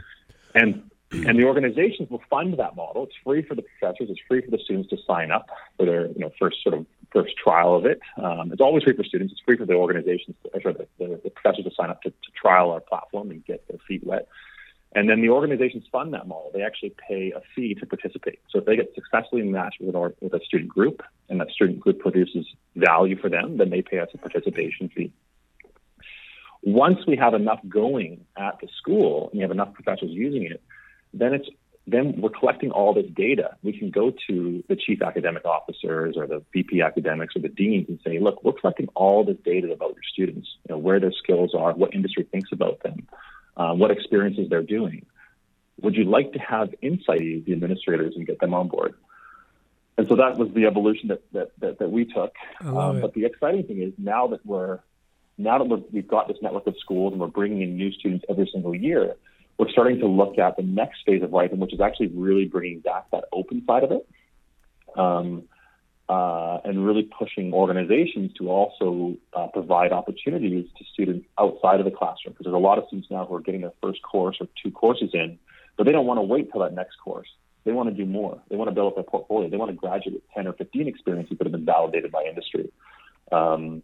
And 0.55 0.83
and 1.11 1.39
the 1.39 1.45
organizations 1.45 2.09
will 2.09 2.21
fund 2.29 2.59
that 2.59 2.75
model. 2.75 3.03
It's 3.03 3.15
free 3.23 3.41
for 3.41 3.55
the 3.55 3.63
professors. 3.63 4.09
It's 4.11 4.19
free 4.27 4.41
for 4.41 4.51
the 4.51 4.59
students 4.63 4.89
to 4.89 4.97
sign 5.07 5.31
up 5.31 5.47
for 5.77 5.85
their 5.85 6.07
you 6.07 6.19
know 6.19 6.31
first 6.37 6.57
sort 6.61 6.75
of 6.75 6.85
first 7.11 7.35
trial 7.37 7.75
of 7.75 7.85
it. 7.85 7.99
Um, 8.17 8.51
it's 8.51 8.61
always 8.61 8.83
free 8.83 8.95
for 8.95 9.03
students. 9.03 9.33
It's 9.33 9.41
free 9.41 9.57
for 9.57 9.65
the 9.65 9.73
organizations, 9.73 10.35
or 10.53 10.73
the, 10.73 10.87
the, 10.99 11.19
the 11.23 11.29
professors 11.29 11.65
to 11.65 11.71
sign 11.75 11.89
up 11.89 12.01
to, 12.03 12.09
to 12.09 12.31
trial 12.39 12.71
our 12.71 12.79
platform 12.79 13.31
and 13.31 13.43
get 13.45 13.67
their 13.67 13.79
feet 13.87 14.05
wet. 14.05 14.27
And 14.93 15.07
then 15.07 15.21
the 15.21 15.29
organizations 15.29 15.83
fund 15.91 16.13
that 16.13 16.27
model. 16.27 16.49
They 16.53 16.63
actually 16.63 16.95
pay 17.07 17.31
a 17.35 17.41
fee 17.55 17.75
to 17.75 17.85
participate. 17.85 18.39
So 18.49 18.59
if 18.59 18.65
they 18.65 18.75
get 18.75 18.93
successfully 18.95 19.43
matched 19.43 19.81
with, 19.81 19.95
our, 19.95 20.13
with 20.19 20.33
a 20.33 20.43
student 20.43 20.69
group 20.69 21.03
and 21.29 21.39
that 21.39 21.51
student 21.51 21.79
group 21.79 21.99
produces 21.99 22.47
value 22.75 23.19
for 23.19 23.29
them, 23.29 23.57
then 23.57 23.69
they 23.69 23.83
pay 23.83 23.99
us 23.99 24.09
a 24.13 24.17
participation 24.17 24.89
fee. 24.89 25.11
Once 26.63 27.05
we 27.07 27.15
have 27.15 27.35
enough 27.35 27.59
going 27.69 28.25
at 28.35 28.59
the 28.61 28.67
school 28.77 29.29
and 29.29 29.37
we 29.37 29.41
have 29.41 29.51
enough 29.51 29.73
professors 29.73 30.09
using 30.09 30.43
it, 30.43 30.61
then 31.13 31.33
it's 31.33 31.47
then 31.91 32.21
we're 32.21 32.29
collecting 32.29 32.71
all 32.71 32.93
this 32.93 33.05
data. 33.13 33.55
We 33.63 33.77
can 33.77 33.89
go 33.89 34.11
to 34.27 34.63
the 34.67 34.75
chief 34.75 35.01
academic 35.01 35.45
officers 35.45 36.15
or 36.17 36.27
the 36.27 36.43
VP 36.53 36.81
academics 36.81 37.35
or 37.35 37.41
the 37.41 37.49
deans 37.49 37.89
and 37.89 37.99
say, 38.05 38.19
look, 38.19 38.43
we're 38.43 38.53
collecting 38.53 38.87
all 38.95 39.23
this 39.23 39.37
data 39.43 39.71
about 39.71 39.93
your 39.93 40.03
students, 40.11 40.47
you 40.67 40.75
know, 40.75 40.79
where 40.79 40.99
their 40.99 41.11
skills 41.11 41.53
are, 41.57 41.73
what 41.73 41.93
industry 41.93 42.23
thinks 42.23 42.49
about 42.51 42.81
them, 42.83 43.07
uh, 43.55 43.73
what 43.73 43.91
experiences 43.91 44.47
they're 44.49 44.63
doing. 44.63 45.05
Would 45.81 45.95
you 45.95 46.03
like 46.05 46.33
to 46.33 46.39
have 46.39 46.73
insight 46.81 47.45
the 47.45 47.53
administrators 47.53 48.13
and 48.15 48.27
get 48.27 48.39
them 48.39 48.53
on 48.53 48.67
board? 48.67 48.95
And 49.97 50.07
so 50.07 50.15
that 50.15 50.37
was 50.37 50.49
the 50.53 50.65
evolution 50.65 51.09
that 51.09 51.21
that, 51.33 51.51
that, 51.59 51.79
that 51.79 51.91
we 51.91 52.05
took. 52.05 52.33
Um, 52.61 53.01
but 53.01 53.13
the 53.13 53.25
exciting 53.25 53.63
thing 53.63 53.81
is 53.81 53.93
now 53.97 54.27
that 54.27 54.45
we're 54.45 54.79
now 55.37 55.57
that 55.57 55.65
we 55.91 55.99
have 55.99 56.07
got 56.07 56.27
this 56.27 56.37
network 56.41 56.67
of 56.67 56.75
schools 56.79 57.13
and 57.13 57.21
we're 57.21 57.27
bringing 57.27 57.61
in 57.61 57.75
new 57.75 57.91
students 57.91 58.25
every 58.29 58.49
single 58.51 58.75
year, 58.75 59.15
we're 59.59 59.69
starting 59.69 59.99
to 59.99 60.07
look 60.07 60.39
at 60.39 60.55
the 60.55 60.63
next 60.63 61.01
phase 61.05 61.21
of 61.21 61.31
Riipen, 61.31 61.57
which 61.57 61.73
is 61.73 61.81
actually 61.81 62.07
really 62.07 62.45
bringing 62.45 62.79
back 62.79 63.11
that 63.11 63.25
open 63.33 63.61
side 63.67 63.83
of 63.83 63.91
it, 63.91 64.07
um, 64.97 65.43
uh, 66.07 66.59
and 66.63 66.83
really 66.83 67.03
pushing 67.03 67.53
organizations 67.53 68.31
to 68.37 68.49
also 68.49 69.17
uh, 69.33 69.47
provide 69.47 69.91
opportunities 69.91 70.65
to 70.77 70.85
students 70.93 71.27
outside 71.37 71.79
of 71.79 71.85
the 71.85 71.91
classroom. 71.91 72.33
Because 72.33 72.45
there's 72.45 72.55
a 72.55 72.57
lot 72.57 72.77
of 72.77 72.85
students 72.87 73.11
now 73.11 73.25
who 73.25 73.35
are 73.35 73.41
getting 73.41 73.61
their 73.61 73.73
first 73.83 74.01
course 74.01 74.37
or 74.39 74.47
two 74.63 74.71
courses 74.71 75.09
in, 75.13 75.37
but 75.75 75.85
they 75.85 75.91
don't 75.91 76.07
want 76.07 76.19
to 76.19 76.23
wait 76.23 76.51
till 76.53 76.61
that 76.61 76.73
next 76.73 76.95
course. 77.03 77.27
They 77.65 77.73
want 77.73 77.89
to 77.89 77.95
do 77.95 78.05
more. 78.05 78.41
They 78.49 78.55
want 78.55 78.69
to 78.69 78.73
build 78.73 78.87
up 78.87 78.95
their 78.95 79.03
portfolio. 79.03 79.49
They 79.49 79.57
want 79.57 79.71
to 79.71 79.77
graduate 79.77 80.13
with 80.13 80.23
10 80.33 80.47
or 80.47 80.53
15 80.53 80.87
experiences 80.87 81.37
that 81.37 81.45
have 81.45 81.51
been 81.51 81.65
validated 81.65 82.11
by 82.11 82.23
industry. 82.23 82.71
Um, 83.33 83.83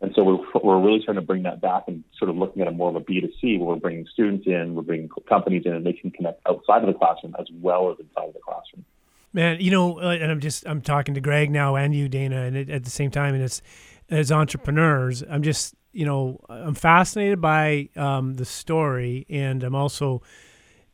and 0.00 0.12
so 0.14 0.24
we're, 0.24 0.60
we're 0.62 0.80
really 0.80 1.04
trying 1.04 1.16
to 1.16 1.22
bring 1.22 1.42
that 1.42 1.60
back 1.60 1.84
and 1.86 2.02
sort 2.18 2.30
of 2.30 2.36
looking 2.36 2.62
at 2.62 2.68
a 2.68 2.70
more 2.70 2.88
of 2.88 2.96
a 2.96 3.00
B2C 3.00 3.58
where 3.58 3.68
we're 3.68 3.76
bringing 3.76 4.06
students 4.12 4.46
in, 4.46 4.74
we're 4.74 4.82
bringing 4.82 5.10
companies 5.28 5.64
in, 5.66 5.74
and 5.74 5.84
they 5.84 5.92
can 5.92 6.10
connect 6.10 6.40
outside 6.48 6.82
of 6.82 6.86
the 6.86 6.98
classroom 6.98 7.34
as 7.38 7.46
well 7.60 7.90
as 7.90 7.98
inside 8.00 8.28
of 8.28 8.34
the 8.34 8.40
classroom. 8.40 8.84
Man, 9.32 9.60
you 9.60 9.70
know, 9.70 10.00
uh, 10.00 10.16
and 10.20 10.30
I'm 10.30 10.40
just 10.40 10.66
I'm 10.66 10.80
talking 10.80 11.14
to 11.14 11.20
Greg 11.20 11.50
now 11.50 11.76
and 11.76 11.94
you, 11.94 12.08
Dana, 12.08 12.42
and 12.42 12.56
it, 12.56 12.70
at 12.70 12.84
the 12.84 12.90
same 12.90 13.10
time, 13.10 13.34
and 13.34 13.42
it's 13.42 13.62
as 14.08 14.32
entrepreneurs, 14.32 15.22
I'm 15.28 15.42
just 15.42 15.74
you 15.92 16.04
know 16.04 16.40
I'm 16.48 16.74
fascinated 16.74 17.40
by 17.40 17.90
um, 17.94 18.34
the 18.34 18.44
story, 18.44 19.26
and 19.28 19.62
I'm 19.62 19.74
also 19.74 20.22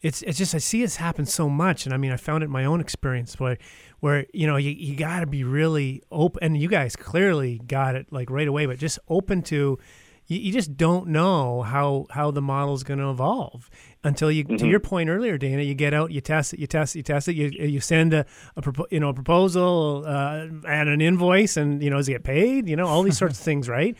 it's 0.02 0.20
it's 0.22 0.36
just 0.36 0.54
I 0.54 0.58
see 0.58 0.82
this 0.82 0.96
happen 0.96 1.24
so 1.24 1.48
much, 1.48 1.86
and 1.86 1.94
I 1.94 1.96
mean 1.96 2.12
I 2.12 2.16
found 2.16 2.42
it 2.42 2.46
in 2.46 2.52
my 2.52 2.64
own 2.64 2.80
experience 2.80 3.40
where 3.40 3.56
where 4.00 4.26
you 4.32 4.46
know 4.46 4.56
you, 4.56 4.70
you 4.70 4.96
got 4.96 5.20
to 5.20 5.26
be 5.26 5.44
really 5.44 6.02
open 6.10 6.42
and 6.42 6.56
you 6.56 6.68
guys 6.68 6.96
clearly 6.96 7.60
got 7.66 7.94
it 7.94 8.06
like 8.12 8.30
right 8.30 8.48
away 8.48 8.66
but 8.66 8.78
just 8.78 8.98
open 9.08 9.42
to 9.42 9.78
you, 10.26 10.38
you 10.38 10.52
just 10.52 10.76
don't 10.76 11.08
know 11.08 11.62
how 11.62 12.06
how 12.10 12.30
the 12.30 12.42
model 12.42 12.74
is 12.74 12.82
going 12.82 12.98
to 12.98 13.10
evolve 13.10 13.70
until 14.04 14.30
you 14.30 14.44
mm-hmm. 14.44 14.56
to 14.56 14.66
your 14.66 14.80
point 14.80 15.08
earlier 15.08 15.38
dana 15.38 15.62
you 15.62 15.74
get 15.74 15.94
out 15.94 16.10
you 16.10 16.20
test 16.20 16.52
it 16.52 16.60
you 16.60 16.66
test 16.66 16.94
it 16.94 16.98
you 16.98 17.02
test 17.02 17.28
it 17.28 17.34
you, 17.34 17.48
you 17.48 17.80
send 17.80 18.12
a, 18.12 18.24
a 18.56 18.72
you 18.90 19.00
know 19.00 19.08
a 19.08 19.14
proposal 19.14 20.04
uh, 20.06 20.46
and 20.68 20.88
an 20.88 21.00
invoice 21.00 21.56
and 21.56 21.82
you 21.82 21.90
know 21.90 21.96
does 21.96 22.08
it 22.08 22.12
get 22.12 22.24
paid 22.24 22.68
you 22.68 22.76
know 22.76 22.86
all 22.86 23.02
these 23.02 23.18
sorts 23.18 23.38
of 23.38 23.44
things 23.44 23.68
right 23.68 23.96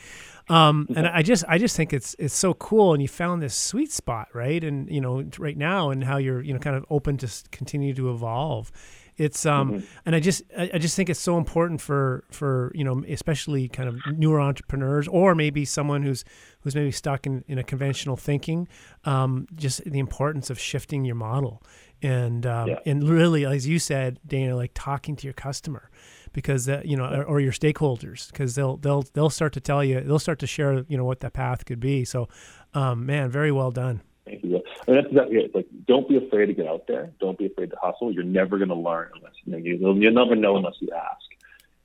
um, 0.49 0.87
and 0.95 1.09
I 1.09 1.23
just 1.23 1.45
I 1.49 1.59
just 1.59 1.77
think 1.77 1.93
it's 1.93 2.15
it's 2.19 2.35
so 2.35 2.55
cool, 2.55 2.93
and 2.93 3.03
you 3.03 3.09
found 3.09 3.43
this 3.43 3.57
sweet 3.57 3.91
spot, 3.91 4.29
right? 4.33 4.63
And 4.63 4.89
you 4.89 5.01
know, 5.01 5.25
right 5.39 5.57
now, 5.57 5.91
and 5.91 6.05
how 6.05 6.19
you're 6.19 6.41
you 6.41 6.53
know 6.53 6.61
kind 6.61 6.77
of 6.77 6.85
open 6.89 7.17
to 7.19 7.29
continue 7.51 7.95
to 7.95 8.11
evolve. 8.11 8.71
It's 9.17 9.47
um, 9.47 9.73
mm-hmm. 9.73 9.87
and 10.05 10.15
I 10.15 10.21
just 10.21 10.43
I 10.57 10.79
just 10.79 10.95
think 10.95 11.09
it's 11.09 11.21
so 11.21 11.39
important 11.39 11.81
for 11.81 12.25
for 12.31 12.71
you 12.75 12.85
know 12.85 13.03
especially 13.09 13.69
kind 13.69 13.89
of 13.89 13.97
newer 14.19 14.41
entrepreneurs 14.41 15.09
or 15.09 15.35
maybe 15.35 15.65
someone 15.65 16.03
who's 16.03 16.25
who's 16.61 16.75
maybe 16.75 16.91
stuck 16.91 17.27
in, 17.27 17.45
in 17.49 17.59
a 17.59 17.65
conventional 17.65 18.17
thinking. 18.17 18.69
Um, 19.05 19.47
just 19.55 19.85
the 19.85 19.99
importance 19.99 20.51
of 20.51 20.59
shifting 20.59 21.05
your 21.05 21.15
model 21.15 21.63
and 22.03 22.47
um, 22.47 22.69
yeah. 22.69 22.79
and 22.85 23.09
really, 23.09 23.47
as 23.47 23.67
you 23.67 23.79
said, 23.79 24.21
Dana, 24.27 24.55
like 24.55 24.73
talking 24.75 25.17
to 25.17 25.27
your 25.27 25.35
customer 25.35 25.91
because 26.33 26.67
that 26.67 26.87
you 26.87 26.97
know 26.97 27.07
or, 27.07 27.25
or 27.25 27.41
your 27.41 27.53
stakeholders 27.53 28.31
because 28.31 28.55
they'll 28.55 28.77
they'll 28.77 29.03
they'll 29.15 29.31
start 29.31 29.55
to 29.55 29.61
tell 29.61 29.83
you 29.83 30.01
they'll 30.01 30.19
start 30.19 30.39
to 30.41 30.47
share 30.47 30.85
you 30.89 30.97
know 30.97 31.05
what 31.05 31.21
that 31.21 31.33
path 31.33 31.65
could 31.65 31.81
be. 31.81 32.05
So, 32.05 32.29
um, 32.75 33.07
man, 33.07 33.31
very 33.31 33.51
well 33.51 33.71
done. 33.71 34.03
Thank 34.27 34.43
you. 34.43 34.57
I 34.57 34.91
mean, 34.91 35.01
that's 35.01 35.07
exactly 35.07 35.37
it. 35.37 35.55
Like, 35.55 35.69
don't 35.87 36.09
be 36.09 36.17
afraid 36.17 36.47
to 36.47 36.53
get 36.53 36.67
out 36.67 36.87
there. 36.89 37.13
Don't 37.21 37.39
be 37.39 37.47
afraid 37.47 37.71
to 37.71 37.77
hustle. 37.81 38.13
You're 38.13 38.25
never 38.25 38.59
going 38.59 38.71
to 38.71 38.75
learn 38.75 39.11
unless 39.15 39.35
you 39.45 39.53
know. 39.53 39.59
You, 39.59 39.77
you'll 39.77 40.13
never 40.13 40.35
know 40.35 40.57
unless 40.57 40.75
you 40.81 40.91
ask. 40.91 41.25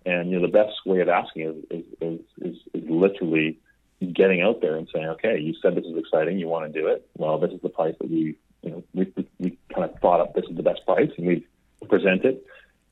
And 0.05 0.31
you 0.31 0.39
know, 0.39 0.47
the 0.47 0.51
best 0.51 0.73
way 0.85 1.01
of 1.01 1.09
asking 1.09 1.43
is 1.43 1.55
is, 1.69 1.85
is, 2.01 2.19
is, 2.41 2.55
is 2.73 2.89
literally 2.89 3.59
getting 4.13 4.41
out 4.41 4.61
there 4.61 4.75
and 4.75 4.89
saying, 4.91 5.05
okay, 5.05 5.39
you 5.39 5.53
said 5.61 5.75
this 5.75 5.85
is 5.85 5.95
exciting, 5.95 6.39
you 6.39 6.47
want 6.47 6.73
to 6.73 6.79
do 6.79 6.87
it. 6.87 7.07
Well, 7.15 7.37
this 7.37 7.51
is 7.51 7.61
the 7.61 7.69
price 7.69 7.93
that 7.99 8.09
we, 8.09 8.35
you 8.63 8.71
know, 8.71 8.83
we, 8.95 9.13
we, 9.15 9.27
we 9.37 9.57
kind 9.71 9.87
of 9.87 9.99
thought 9.99 10.19
up 10.19 10.33
this 10.33 10.45
is 10.49 10.57
the 10.57 10.63
best 10.63 10.83
price, 10.85 11.11
and 11.17 11.27
we 11.27 11.45
present 11.87 12.25
it, 12.25 12.43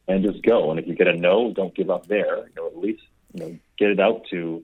and 0.08 0.24
just 0.24 0.44
go. 0.44 0.70
And 0.70 0.80
if 0.80 0.88
you 0.88 0.94
get 0.94 1.08
a 1.08 1.14
no, 1.14 1.52
don't 1.52 1.74
give 1.74 1.90
up 1.90 2.08
there. 2.08 2.38
You 2.38 2.54
know, 2.56 2.68
at 2.68 2.78
least 2.78 3.02
you 3.34 3.40
know 3.40 3.58
get 3.80 3.90
it 3.90 4.00
out 4.00 4.26
to 4.30 4.64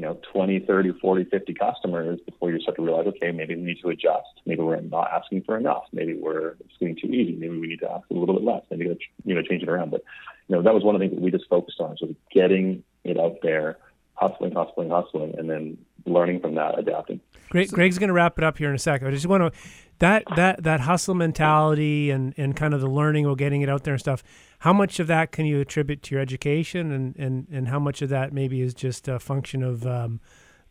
you 0.00 0.06
know 0.06 0.18
20 0.32 0.60
30 0.60 0.92
40 0.98 1.24
50 1.24 1.54
customers 1.54 2.18
before 2.24 2.50
you 2.50 2.58
start 2.60 2.76
to 2.76 2.82
realize 2.82 3.06
okay 3.06 3.32
maybe 3.32 3.54
we 3.54 3.60
need 3.60 3.80
to 3.82 3.90
adjust. 3.90 4.40
Maybe 4.46 4.62
we're 4.62 4.80
not 4.80 5.10
asking 5.12 5.42
for 5.42 5.58
enough. 5.58 5.82
Maybe 5.92 6.14
we're 6.14 6.52
it's 6.52 6.72
getting 6.80 6.96
too 6.96 7.08
easy. 7.08 7.36
Maybe 7.36 7.58
we 7.58 7.66
need 7.66 7.80
to 7.80 7.90
ask 7.90 8.08
a 8.10 8.14
little 8.14 8.34
bit 8.34 8.42
less. 8.42 8.62
Maybe 8.70 8.86
you 9.24 9.34
know 9.34 9.42
change 9.42 9.62
it 9.62 9.68
around. 9.68 9.90
But 9.90 10.02
you 10.48 10.56
know 10.56 10.62
that 10.62 10.72
was 10.72 10.84
one 10.84 10.94
of 10.94 11.00
the 11.02 11.06
things 11.06 11.18
that 11.18 11.22
we 11.22 11.30
just 11.30 11.48
focused 11.50 11.80
on 11.80 11.98
so 11.98 12.14
getting 12.32 12.82
it 13.04 13.20
out 13.20 13.36
there 13.42 13.76
hustling 14.14 14.52
hustling 14.52 14.88
hustling 14.88 15.34
and 15.36 15.50
then 15.50 15.76
learning 16.06 16.40
from 16.40 16.54
that 16.54 16.78
adapting. 16.78 17.20
Greg, 17.50 17.70
Greg's 17.70 17.98
going 17.98 18.08
to 18.08 18.14
wrap 18.14 18.38
it 18.38 18.44
up 18.44 18.56
here 18.56 18.70
in 18.70 18.74
a 18.74 18.78
second. 18.78 19.06
I 19.06 19.10
just 19.10 19.26
want 19.26 19.52
to 19.52 19.60
that 19.98 20.24
that 20.34 20.62
that 20.62 20.80
hustle 20.80 21.14
mentality 21.14 22.10
and 22.10 22.32
and 22.38 22.56
kind 22.56 22.72
of 22.72 22.80
the 22.80 22.88
learning 22.88 23.26
or 23.26 23.36
getting 23.36 23.60
it 23.60 23.68
out 23.68 23.84
there 23.84 23.94
and 23.94 24.00
stuff. 24.00 24.24
How 24.60 24.72
much 24.74 25.00
of 25.00 25.06
that 25.06 25.32
can 25.32 25.46
you 25.46 25.60
attribute 25.60 26.02
to 26.04 26.14
your 26.14 26.22
education, 26.22 26.92
and 26.92 27.16
and 27.16 27.46
and 27.50 27.68
how 27.68 27.78
much 27.78 28.02
of 28.02 28.10
that 28.10 28.32
maybe 28.32 28.60
is 28.60 28.74
just 28.74 29.08
a 29.08 29.18
function 29.18 29.62
of 29.62 29.86
um, 29.86 30.20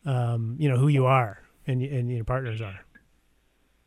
um, 0.05 0.55
you 0.59 0.69
know 0.69 0.77
who 0.77 0.87
you 0.87 1.05
are 1.05 1.41
and 1.65 1.81
and 1.81 2.11
your 2.11 2.23
partners 2.23 2.61
are. 2.61 2.79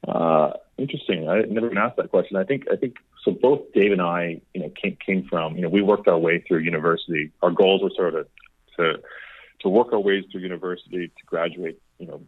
Uh, 0.07 0.57
interesting. 0.79 1.29
I 1.29 1.43
never 1.43 1.69
been 1.69 1.79
asked 1.79 1.97
that 1.97 2.11
question. 2.11 2.37
I 2.37 2.45
think 2.45 2.65
I 2.71 2.77
think 2.77 2.97
so. 3.25 3.31
Both 3.31 3.73
Dave 3.73 3.93
and 3.93 4.03
I, 4.03 4.41
you 4.55 4.63
know, 4.63 4.71
came 4.71 4.97
came 5.05 5.25
from 5.29 5.57
you 5.57 5.63
know 5.63 5.69
we 5.69 5.83
worked 5.83 6.09
our 6.09 6.19
way 6.19 6.45
through 6.47 6.59
university. 6.59 7.31
Our 7.41 7.53
goals 7.53 7.83
were 7.83 7.93
sort 7.97 8.17
of 8.17 8.27
to 8.79 8.95
to 9.61 9.69
work 9.69 9.93
our 9.93 10.01
ways 10.01 10.25
through 10.31 10.41
university 10.41 11.09
to 11.09 11.27
graduate, 11.27 11.81
you 11.99 12.07
know, 12.07 12.21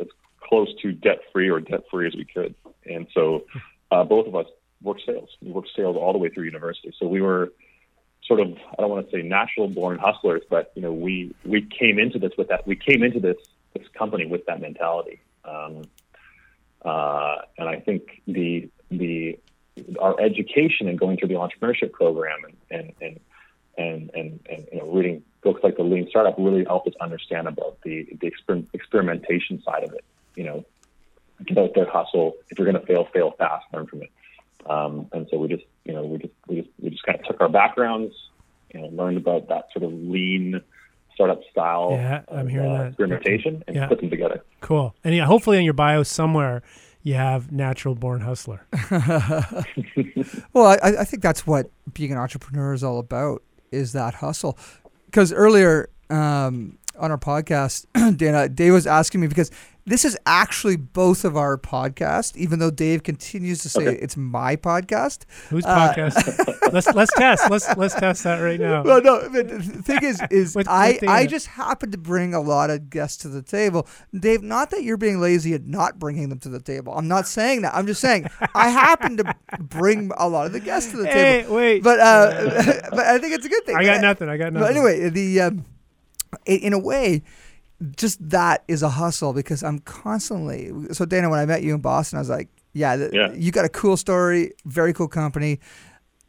as 0.00 0.06
close 0.40 0.68
to 0.82 0.92
debt 0.92 1.18
free 1.32 1.50
or 1.50 1.60
debt 1.60 1.80
free 1.90 2.06
as 2.06 2.14
we 2.14 2.24
could. 2.24 2.54
And 2.86 3.08
so 3.12 3.44
uh, 3.90 4.04
both 4.04 4.28
of 4.28 4.36
us 4.36 4.46
worked 4.82 5.02
sales. 5.04 5.30
We 5.40 5.50
worked 5.50 5.70
sales 5.74 5.96
all 5.96 6.12
the 6.12 6.18
way 6.18 6.28
through 6.28 6.44
university. 6.44 6.92
So 6.98 7.06
we 7.06 7.20
were 7.20 7.52
sort 8.26 8.40
of 8.40 8.52
I 8.78 8.82
don't 8.82 8.90
want 8.90 9.10
to 9.10 9.16
say 9.16 9.22
natural 9.22 9.68
born 9.68 9.98
hustlers, 9.98 10.42
but 10.48 10.72
you 10.74 10.82
know 10.82 10.92
we 10.92 11.34
we 11.44 11.62
came 11.62 11.98
into 11.98 12.18
this 12.18 12.32
with 12.36 12.48
that. 12.48 12.66
We 12.66 12.76
came 12.76 13.02
into 13.02 13.20
this 13.20 13.36
this 13.74 13.86
company 13.88 14.26
with 14.26 14.46
that 14.46 14.60
mentality. 14.60 15.20
Um, 15.44 15.82
uh, 16.84 17.36
and 17.56 17.68
I 17.68 17.80
think 17.80 18.22
the 18.26 18.68
the 18.90 19.38
our 20.00 20.20
education 20.20 20.88
and 20.88 20.98
going 20.98 21.16
through 21.16 21.28
the 21.28 21.34
entrepreneurship 21.34 21.92
program 21.92 22.40
and 22.44 22.56
and 22.70 22.92
and 23.00 23.20
and, 23.78 24.10
and, 24.14 24.40
and 24.50 24.68
you 24.72 24.78
know 24.78 24.90
reading 24.90 25.22
books 25.42 25.62
like 25.62 25.76
the 25.76 25.82
Lean 25.82 26.08
Startup 26.08 26.34
really 26.38 26.64
helped 26.64 26.88
us 26.88 26.94
understand 27.00 27.48
about 27.48 27.78
the 27.82 28.06
the 28.20 28.30
exper- 28.30 28.66
experimentation 28.72 29.62
side 29.62 29.84
of 29.84 29.92
it. 29.92 30.04
You 30.34 30.44
know, 30.44 30.64
get 31.44 31.58
out 31.58 31.72
there, 31.74 31.88
hustle. 31.88 32.34
If 32.50 32.58
you're 32.58 32.70
going 32.70 32.80
to 32.80 32.86
fail, 32.86 33.04
fail 33.12 33.32
fast. 33.38 33.66
Learn 33.72 33.86
from 33.86 34.02
it. 34.02 34.10
Um, 34.68 35.06
and 35.12 35.26
so 35.30 35.38
we 35.38 35.48
just, 35.48 35.64
you 35.84 35.94
know, 35.94 36.04
we 36.04 36.18
just, 36.18 36.32
we 36.46 36.56
just, 36.56 36.68
we 36.80 36.90
just 36.90 37.02
kind 37.04 37.18
of 37.18 37.24
took 37.26 37.40
our 37.40 37.48
backgrounds, 37.48 38.14
you 38.74 38.80
know, 38.80 38.88
learned 38.88 39.16
about 39.16 39.48
that 39.48 39.66
sort 39.72 39.84
of 39.84 39.92
lean 39.92 40.60
startup 41.14 41.40
style. 41.50 41.88
Yeah, 41.92 42.22
I'm 42.30 42.46
of, 42.46 42.48
hearing 42.52 42.70
uh, 42.70 42.78
that. 42.78 42.86
experimentation 42.88 43.64
and 43.66 43.74
Yeah. 43.76 43.88
put 43.88 44.00
them 44.00 44.10
together. 44.10 44.44
Cool. 44.60 44.94
And 45.02 45.14
yeah, 45.14 45.24
hopefully 45.24 45.58
in 45.58 45.64
your 45.64 45.72
bio 45.74 46.02
somewhere 46.02 46.62
you 47.02 47.14
have 47.14 47.50
natural 47.50 47.94
born 47.94 48.20
hustler. 48.20 48.66
Well, 50.52 50.66
I, 50.66 50.78
I 51.00 51.04
think 51.04 51.22
that's 51.22 51.46
what 51.46 51.70
being 51.94 52.12
an 52.12 52.18
entrepreneur 52.18 52.72
is 52.74 52.82
all 52.84 52.98
about 52.98 53.42
is 53.70 53.92
that 53.92 54.14
hustle. 54.14 54.58
Because 55.06 55.32
earlier 55.32 55.88
um, 56.10 56.76
on 56.98 57.10
our 57.10 57.18
podcast, 57.18 57.86
Dana, 58.18 58.48
Dave 58.48 58.72
was 58.72 58.86
asking 58.86 59.20
me 59.22 59.26
because 59.26 59.50
this 59.88 60.04
is 60.04 60.16
actually 60.26 60.76
both 60.76 61.24
of 61.24 61.36
our 61.36 61.56
podcast, 61.58 62.36
even 62.36 62.58
though 62.58 62.70
Dave 62.70 63.02
continues 63.02 63.58
to 63.62 63.68
say 63.68 63.88
Okay. 63.88 63.98
it's 64.00 64.16
my 64.16 64.54
podcast. 64.56 65.24
Whose 65.50 65.64
Uh, 65.64 65.92
podcast? 65.94 66.54
let's 66.72 66.92
let's 66.94 67.12
test. 67.14 67.50
Let's 67.50 67.76
let's 67.76 67.94
test 67.94 68.24
that 68.24 68.38
right 68.40 68.60
now. 68.60 68.82
Well, 68.82 69.02
no, 69.02 69.28
the 69.28 69.60
thing 69.82 70.00
is, 70.02 70.20
is 70.30 70.54
With- 70.54 70.68
I, 70.68 70.98
with 71.00 71.08
I 71.08 71.26
just 71.26 71.46
happen 71.46 71.90
to 71.92 71.98
bring 71.98 72.34
a 72.34 72.40
lot 72.40 72.70
of 72.70 72.90
guests 72.90 73.16
to 73.22 73.28
the 73.28 73.42
table. 73.42 73.86
Dave, 74.18 74.42
not 74.42 74.70
that 74.70 74.82
you're 74.82 74.96
being 74.96 75.20
lazy 75.20 75.54
and 75.54 75.66
not 75.68 75.98
bringing 75.98 76.28
them 76.28 76.38
to 76.40 76.48
the 76.48 76.60
table. 76.60 76.92
I'm 76.94 77.08
not 77.08 77.26
saying 77.26 77.62
that. 77.62 77.74
I'm 77.74 77.86
just 77.86 78.00
saying 78.00 78.26
I 78.54 78.68
happen 78.68 79.16
to 79.18 79.34
bring 79.58 80.10
a 80.16 80.28
lot 80.28 80.46
of 80.46 80.52
the 80.52 80.60
guests 80.60 80.90
to 80.92 80.98
the 80.98 81.06
Hey, 81.06 81.42
table. 81.42 81.56
wait. 81.56 81.82
But 81.82 81.98
uh, 82.00 82.30
but 82.90 83.00
I 83.00 83.18
think 83.18 83.34
it's 83.34 83.46
a 83.46 83.48
good 83.48 83.64
thing. 83.64 83.76
I 83.76 83.84
got 83.84 83.96
But- 83.96 84.02
nothing. 84.02 84.28
I 84.28 84.36
got 84.36 84.52
nothing. 84.52 84.66
But 84.68 84.70
anyway, 84.76 85.08
the 85.10 85.40
um, 85.40 85.64
in 86.44 86.72
a 86.74 86.78
way, 86.78 87.22
just 87.96 88.18
that 88.30 88.64
is 88.68 88.82
a 88.82 88.88
hustle 88.90 89.32
because 89.32 89.62
I'm 89.62 89.78
constantly. 89.80 90.70
So 90.92 91.04
Dana, 91.04 91.28
when 91.30 91.38
I 91.38 91.46
met 91.46 91.62
you 91.62 91.74
in 91.74 91.80
Boston, 91.80 92.16
I 92.18 92.20
was 92.20 92.28
like, 92.30 92.48
"Yeah, 92.72 92.96
th- 92.96 93.12
Yeah. 93.12 93.32
you 93.32 93.52
got 93.52 93.64
a 93.64 93.68
cool 93.68 93.96
story, 93.96 94.52
very 94.64 94.92
cool 94.92 95.08
company, 95.08 95.60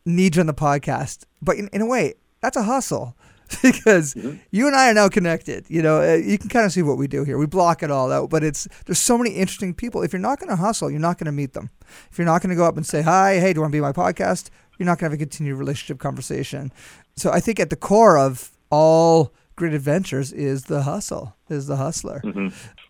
need 0.05 0.35
you 0.35 0.41
on 0.41 0.47
the 0.47 0.53
podcast." 0.53 1.23
But 1.41 1.57
in, 1.57 1.69
in 1.73 1.81
a 1.81 1.85
way, 1.85 2.13
that's 2.41 2.55
a 2.57 2.63
hustle 2.63 3.17
because 3.63 4.15
you 4.51 4.67
and 4.67 4.75
I 4.75 4.91
are 4.91 4.93
now 4.93 5.09
connected. 5.09 5.65
You 5.69 5.81
know, 5.81 6.01
uh, 6.01 6.13
you 6.15 6.37
can 6.37 6.49
kind 6.49 6.65
of 6.65 6.71
see 6.71 6.83
what 6.83 6.97
we 6.99 7.07
do 7.07 7.23
here. 7.23 7.37
We 7.37 7.47
block 7.47 7.81
it 7.81 7.89
all 7.89 8.11
out, 8.11 8.29
but 8.29 8.43
it's 8.43 8.67
there's 8.85 8.99
so 8.99 9.17
many 9.17 9.31
interesting 9.31 9.73
people. 9.73 10.03
If 10.03 10.13
you're 10.13 10.19
not 10.19 10.39
going 10.39 10.49
to 10.49 10.55
hustle, 10.55 10.91
you're 10.91 10.99
not 10.99 11.17
going 11.17 11.25
to 11.25 11.31
meet 11.31 11.53
them. 11.53 11.71
If 12.11 12.17
you're 12.19 12.25
not 12.25 12.41
going 12.43 12.51
to 12.51 12.55
go 12.55 12.65
up 12.65 12.77
and 12.77 12.85
say, 12.85 13.01
"Hi, 13.01 13.39
hey, 13.39 13.53
do 13.53 13.57
you 13.57 13.61
want 13.61 13.71
to 13.71 13.77
be 13.77 13.81
my 13.81 13.91
podcast?" 13.91 14.49
You're 14.77 14.85
not 14.85 14.97
going 14.99 15.09
to 15.09 15.13
have 15.15 15.19
a 15.21 15.25
continued 15.25 15.57
relationship 15.57 15.99
conversation. 15.99 16.71
So 17.17 17.31
I 17.31 17.41
think 17.41 17.59
at 17.59 17.69
the 17.69 17.75
core 17.75 18.17
of 18.17 18.51
all 18.69 19.33
great 19.59 19.73
adventures 19.73 20.31
is 20.31 20.63
the 20.63 20.83
hustle, 20.83 21.35
is 21.49 21.67
the 21.67 21.75
hustler. 21.75 22.21
hmm 22.23 22.47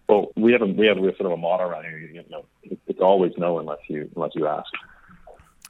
Well, 0.07 0.31
we 0.35 0.51
have 0.53 0.61
a, 0.61 0.67
we 0.67 0.85
have 0.85 0.97
have 0.97 1.17
sort 1.17 1.25
of 1.25 1.31
a 1.31 1.37
motto 1.37 1.63
around 1.63 1.83
here. 1.83 1.97
You 1.97 2.23
know, 2.29 2.45
it's 2.63 3.01
always 3.01 3.33
no 3.37 3.59
unless 3.59 3.79
you 3.89 4.09
unless 4.15 4.31
you 4.35 4.47
ask. 4.47 4.67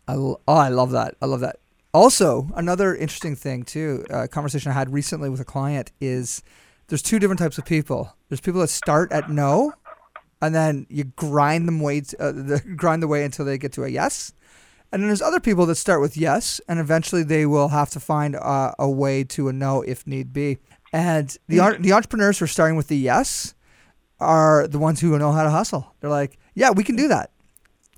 I, 0.07 0.13
l- 0.13 0.41
oh, 0.47 0.55
I 0.55 0.69
love 0.69 0.91
that. 0.91 1.15
I 1.21 1.25
love 1.25 1.39
that. 1.39 1.57
Also, 1.93 2.49
another 2.55 2.93
interesting 2.95 3.35
thing 3.35 3.63
too, 3.63 4.05
a 4.09 4.27
conversation 4.27 4.71
I 4.71 4.75
had 4.75 4.91
recently 4.93 5.29
with 5.29 5.39
a 5.39 5.45
client 5.45 5.91
is 6.01 6.43
there's 6.87 7.01
two 7.01 7.17
different 7.17 7.39
types 7.39 7.57
of 7.57 7.65
people. 7.65 8.13
There's 8.27 8.41
people 8.41 8.61
that 8.61 8.67
start 8.69 9.11
at 9.11 9.29
no, 9.29 9.73
and 10.41 10.53
then 10.53 10.85
you 10.89 11.05
grind 11.05 11.67
them 11.67 11.79
way 11.79 12.01
to, 12.01 12.21
uh, 12.21 12.31
the, 12.31 12.59
grind 12.75 13.01
the 13.01 13.07
way 13.07 13.23
until 13.23 13.45
they 13.45 13.57
get 13.57 13.71
to 13.73 13.83
a 13.85 13.87
yes. 13.87 14.33
And 14.91 15.01
then 15.01 15.07
there's 15.09 15.21
other 15.21 15.39
people 15.39 15.65
that 15.67 15.75
start 15.75 16.01
with 16.01 16.17
yes, 16.17 16.59
and 16.67 16.79
eventually 16.79 17.21
they 17.23 17.45
will 17.45 17.67
have 17.69 17.89
to 17.91 17.99
find 17.99 18.35
uh, 18.35 18.73
a 18.79 18.89
way 18.89 19.23
to 19.35 19.47
a 19.47 19.53
no 19.53 19.81
if 19.83 20.05
need 20.07 20.33
be. 20.33 20.57
And 20.91 21.35
the 21.47 21.59
ar- 21.59 21.77
the 21.77 21.93
entrepreneurs 21.93 22.39
who 22.39 22.45
are 22.45 22.47
starting 22.47 22.75
with 22.77 22.87
the 22.87 22.97
yes 22.97 23.53
are 24.19 24.67
the 24.67 24.79
ones 24.79 24.99
who 24.99 25.17
know 25.17 25.31
how 25.31 25.43
to 25.43 25.49
hustle. 25.49 25.93
They're 25.99 26.09
like, 26.09 26.37
yeah, 26.55 26.71
we 26.71 26.83
can 26.83 26.95
do 26.95 27.07
that. 27.09 27.31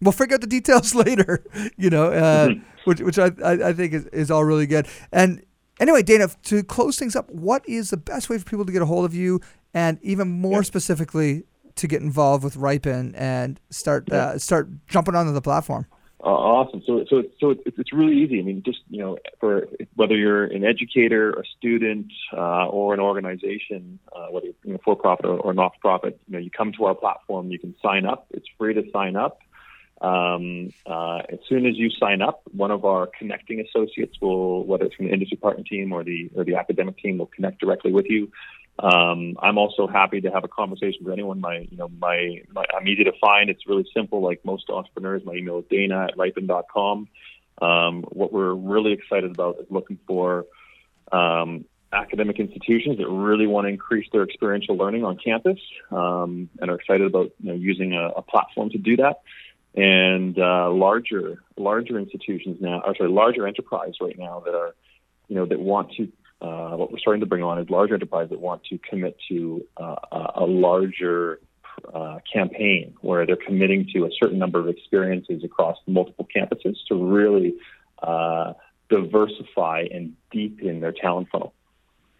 We'll 0.01 0.11
figure 0.11 0.35
out 0.35 0.41
the 0.41 0.47
details 0.47 0.93
later, 1.05 1.43
you 1.77 1.89
know, 1.89 2.05
uh, 2.11 2.49
which 2.85 2.99
which 3.01 3.17
I, 3.19 3.31
I, 3.43 3.69
I 3.69 3.73
think 3.73 3.93
is, 3.93 4.05
is 4.07 4.31
all 4.31 4.43
really 4.43 4.65
good. 4.67 4.87
And 5.11 5.43
anyway, 5.79 6.03
Dana, 6.03 6.27
to 6.43 6.63
close 6.63 6.97
things 6.99 7.15
up, 7.15 7.29
what 7.31 7.67
is 7.67 7.91
the 7.91 7.97
best 7.97 8.29
way 8.29 8.37
for 8.37 8.45
people 8.45 8.65
to 8.65 8.71
get 8.71 8.81
a 8.81 8.85
hold 8.85 9.05
of 9.05 9.13
you, 9.13 9.39
and 9.73 9.97
even 10.01 10.27
more 10.29 10.57
Yeah. 10.57 10.61
specifically, 10.63 11.43
to 11.75 11.87
get 11.87 12.01
involved 12.01 12.43
with 12.43 12.55
Riipen 12.55 13.13
and 13.15 13.59
start 13.69 14.11
uh, 14.11 14.37
start 14.37 14.69
jumping 14.87 15.15
onto 15.15 15.31
the 15.31 15.41
platform? 15.41 15.85
Uh, 16.23 16.27
awesome. 16.27 16.83
So, 16.85 17.03
so, 17.09 17.23
so 17.39 17.49
it's, 17.49 17.61
it's 17.65 17.91
really 17.91 18.17
easy. 18.17 18.39
I 18.39 18.43
mean, 18.43 18.61
just 18.63 18.79
you 18.89 18.99
know, 18.99 19.17
for 19.39 19.67
whether 19.95 20.15
you're 20.15 20.43
an 20.43 20.63
educator, 20.63 21.31
a 21.31 21.43
student, 21.57 22.11
uh, 22.31 22.67
or 22.67 22.93
an 22.93 22.99
organization, 22.99 23.97
uh, 24.15 24.27
whether 24.27 24.45
you're 24.45 24.55
you 24.63 24.73
know, 24.73 24.79
for 24.85 24.95
profit 24.95 25.25
or, 25.25 25.39
or 25.39 25.53
not 25.53 25.73
for 25.75 25.79
profit, 25.79 26.19
you 26.27 26.33
know, 26.33 26.39
you 26.39 26.51
come 26.51 26.73
to 26.73 26.85
our 26.85 26.93
platform. 26.93 27.49
You 27.49 27.57
can 27.57 27.75
sign 27.81 28.05
up. 28.05 28.27
It's 28.29 28.45
free 28.59 28.75
to 28.75 28.83
sign 28.91 29.15
up. 29.15 29.39
Um, 29.99 30.73
uh, 30.85 31.21
as 31.29 31.39
soon 31.47 31.65
as 31.65 31.77
you 31.77 31.89
sign 31.89 32.21
up, 32.21 32.41
one 32.51 32.71
of 32.71 32.85
our 32.85 33.07
connecting 33.17 33.59
associates 33.59 34.17
will, 34.21 34.65
whether 34.65 34.85
it's 34.85 34.95
from 34.95 35.05
the 35.07 35.13
industry 35.13 35.37
partner 35.37 35.63
team 35.63 35.91
or 35.91 36.03
the 36.03 36.29
or 36.35 36.43
the 36.43 36.55
academic 36.55 36.97
team, 36.99 37.17
will 37.17 37.27
connect 37.27 37.59
directly 37.59 37.91
with 37.91 38.05
you. 38.09 38.31
Um, 38.79 39.35
I'm 39.39 39.57
also 39.57 39.87
happy 39.87 40.21
to 40.21 40.31
have 40.31 40.43
a 40.43 40.47
conversation 40.47 41.03
with 41.03 41.13
anyone. 41.13 41.39
My, 41.39 41.67
you 41.69 41.77
know, 41.77 41.89
my, 41.99 42.41
my, 42.51 42.65
I'm 42.75 42.87
easy 42.87 43.03
to 43.03 43.11
find. 43.21 43.49
It's 43.49 43.67
really 43.67 43.85
simple. 43.93 44.21
Like 44.21 44.43
most 44.43 44.69
entrepreneurs, 44.69 45.23
my 45.25 45.33
email 45.33 45.59
is 45.59 45.65
dana 45.69 46.07
at 46.09 46.17
riipen.com. 46.17 47.07
Um, 47.61 48.03
what 48.09 48.33
we're 48.33 48.53
really 48.53 48.93
excited 48.93 49.31
about 49.31 49.59
is 49.59 49.67
looking 49.69 49.99
for 50.07 50.45
um, 51.11 51.65
academic 51.93 52.39
institutions 52.39 52.97
that 52.97 53.07
really 53.07 53.45
want 53.45 53.65
to 53.65 53.69
increase 53.69 54.07
their 54.11 54.23
experiential 54.23 54.75
learning 54.75 55.03
on 55.03 55.17
campus 55.17 55.59
um, 55.91 56.49
and 56.59 56.71
are 56.71 56.75
excited 56.75 57.05
about 57.05 57.31
you 57.39 57.49
know, 57.49 57.53
using 57.53 57.93
a, 57.93 58.09
a 58.09 58.21
platform 58.21 58.69
to 58.71 58.77
do 58.77 58.97
that. 58.97 59.21
And 59.75 60.37
uh, 60.37 60.69
larger, 60.71 61.43
larger 61.55 61.97
institutions 61.99 62.57
now, 62.59 62.81
or 62.85 62.95
sorry, 62.95 63.09
larger 63.09 63.47
enterprise 63.47 63.93
right 64.01 64.17
now 64.17 64.41
that 64.45 64.53
are, 64.53 64.75
you 65.27 65.35
know, 65.35 65.45
that 65.45 65.59
want 65.59 65.93
to 65.93 66.11
uh, 66.41 66.75
what 66.75 66.91
we're 66.91 66.99
starting 66.99 67.19
to 67.19 67.25
bring 67.25 67.43
on 67.43 67.59
is 67.59 67.69
larger 67.69 67.93
enterprises 67.93 68.31
that 68.31 68.39
want 68.39 68.63
to 68.65 68.77
commit 68.79 69.15
to 69.29 69.63
uh, 69.77 69.95
a 70.11 70.31
a 70.41 70.45
larger 70.45 71.39
uh, 71.93 72.19
campaign 72.31 72.93
where 73.01 73.25
they're 73.25 73.35
committing 73.35 73.87
to 73.93 74.05
a 74.05 74.09
certain 74.21 74.39
number 74.39 74.59
of 74.59 74.67
experiences 74.67 75.43
across 75.43 75.77
multiple 75.87 76.27
campuses 76.35 76.75
to 76.87 76.95
really 76.95 77.55
uh, 78.03 78.53
diversify 78.89 79.85
and 79.91 80.13
deepen 80.31 80.79
their 80.79 80.91
talent 80.91 81.27
funnel. 81.31 81.53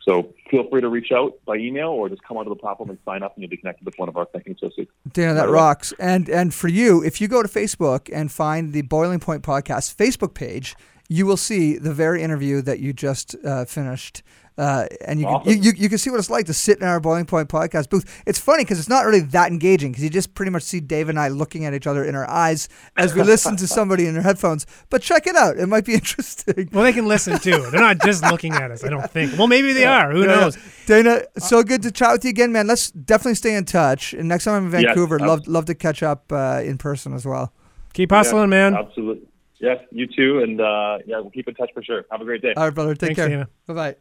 So 0.04 0.34
feel 0.50 0.68
free 0.70 0.82
to 0.82 0.90
reach 0.90 1.12
out 1.12 1.34
by 1.46 1.58
email 1.58 1.90
or 1.90 2.10
just 2.10 2.24
come 2.24 2.38
onto 2.38 2.50
the 2.50 2.56
platform 2.56 2.90
and 2.90 2.98
sign 3.06 3.22
up, 3.22 3.36
and 3.36 3.44
you'll 3.44 3.52
be 3.52 3.58
connected 3.58 3.86
with 3.86 3.94
one 3.98 4.10
of 4.10 4.18
our 4.18 4.26
thinking 4.26 4.56
associates. 4.56 4.92
Dana, 5.12 5.36
that 5.36 5.50
rocks. 5.50 5.94
And 6.00 6.28
and 6.28 6.54
for 6.54 6.68
you, 6.68 7.04
if 7.04 7.22
you 7.22 7.28
go 7.28 7.44
to 7.44 7.48
Facebook 7.48 8.10
and 8.12 8.32
find 8.32 8.74
the 8.74 8.82
Boiling 8.82 9.20
Point 9.20 9.44
Podcast 9.44 9.96
Facebook 9.96 10.34
page, 10.34 10.76
you 11.12 11.26
will 11.26 11.36
see 11.38 11.78
the 11.78 11.93
very 11.93 12.21
interview 12.24 12.62
that 12.62 12.80
you 12.80 12.93
just 12.93 13.36
uh, 13.43 13.65
finished. 13.65 14.24
Uh, 14.58 14.86
and 15.06 15.19
you, 15.19 15.26
Awesome. 15.26 15.52
can, 15.54 15.63
you, 15.63 15.71
you 15.71 15.78
you 15.84 15.89
can 15.89 15.97
see 15.97 16.10
what 16.10 16.19
it's 16.19 16.30
like 16.30 16.45
to 16.45 16.54
sit 16.54 16.78
in 16.78 16.84
our 16.88 17.00
Boiling 17.00 17.26
Point 17.26 17.50
podcast 17.50 17.89
booth. 17.89 18.21
It's 18.26 18.38
funny 18.39 18.63
because 18.63 18.80
it's 18.80 18.88
not 18.89 19.06
really 19.06 19.21
that 19.38 19.50
engaging 19.52 19.91
because 19.91 20.04
you 20.04 20.10
just 20.10 20.34
pretty 20.36 20.52
much 20.52 20.63
see 20.63 20.80
Dave 20.80 21.10
and 21.10 21.17
I 21.19 21.30
looking 21.30 21.65
at 21.65 21.74
each 21.74 21.88
other 21.88 22.04
in 22.06 22.15
our 22.15 22.30
eyes 22.30 22.69
as 22.95 23.13
we 23.15 23.24
listen 23.24 23.56
to 23.58 23.67
somebody 23.67 24.06
in 24.08 24.13
their 24.13 24.21
headphones. 24.24 24.65
But 24.89 25.02
check 25.02 25.26
it 25.28 25.36
out; 25.36 25.58
it 25.58 25.67
might 25.67 25.86
be 25.86 25.93
interesting. 26.02 26.69
Well, 26.71 26.84
they 26.84 26.93
can 26.93 27.08
listen 27.08 27.39
too. 27.39 27.60
They're 27.71 27.82
not 27.82 28.00
just 28.02 28.24
looking 28.24 28.54
at 28.54 28.71
us. 28.71 28.84
I 28.84 28.89
don't 28.89 29.10
think. 29.10 29.38
Well, 29.38 29.47
maybe 29.47 29.74
they 29.74 29.86
are. 29.86 30.12
Who 30.12 30.21
Yeah, 30.21 30.28
knows? 30.41 30.58
Dana, 30.86 31.24
so 31.38 31.63
good 31.63 31.82
to 31.84 31.91
chat 31.91 32.12
with 32.13 32.24
you 32.24 32.30
again, 32.30 32.52
man. 32.52 32.67
Let's 32.67 32.91
definitely 32.91 33.36
stay 33.36 33.56
in 33.56 33.65
touch. 33.65 34.13
And 34.13 34.28
next 34.30 34.43
time 34.45 34.56
I'm 34.56 34.65
in 34.65 34.71
Vancouver, 34.71 35.15
abs- 35.15 35.24
love 35.28 35.47
love 35.47 35.65
to 35.65 35.76
catch 35.76 36.04
up 36.04 36.32
uh, 36.32 36.62
in 36.63 36.78
person 36.78 37.13
as 37.13 37.26
well. 37.26 37.52
Keep 37.93 38.12
hustling, 38.12 38.50
man. 38.50 38.76
Absolutely. 38.76 39.28
Yes, 39.62 39.78
you 39.91 40.08
too. 40.08 40.39
And 40.39 40.60
uh, 40.60 40.97
yeah, 41.06 41.19
we'll 41.19 41.30
keep 41.30 41.47
in 41.47 41.54
touch 41.54 41.69
for 41.74 41.84
sure. 41.84 42.06
Have 42.12 42.19
a 42.19 42.26
great 42.26 42.41
day. 42.41 42.54
All 42.58 42.63
right, 42.65 42.74
brother. 42.74 42.95
Take 42.95 43.15
Thanks, 43.15 43.34
care. 43.34 43.47
Bye 43.67 43.74
bye. 43.74 43.95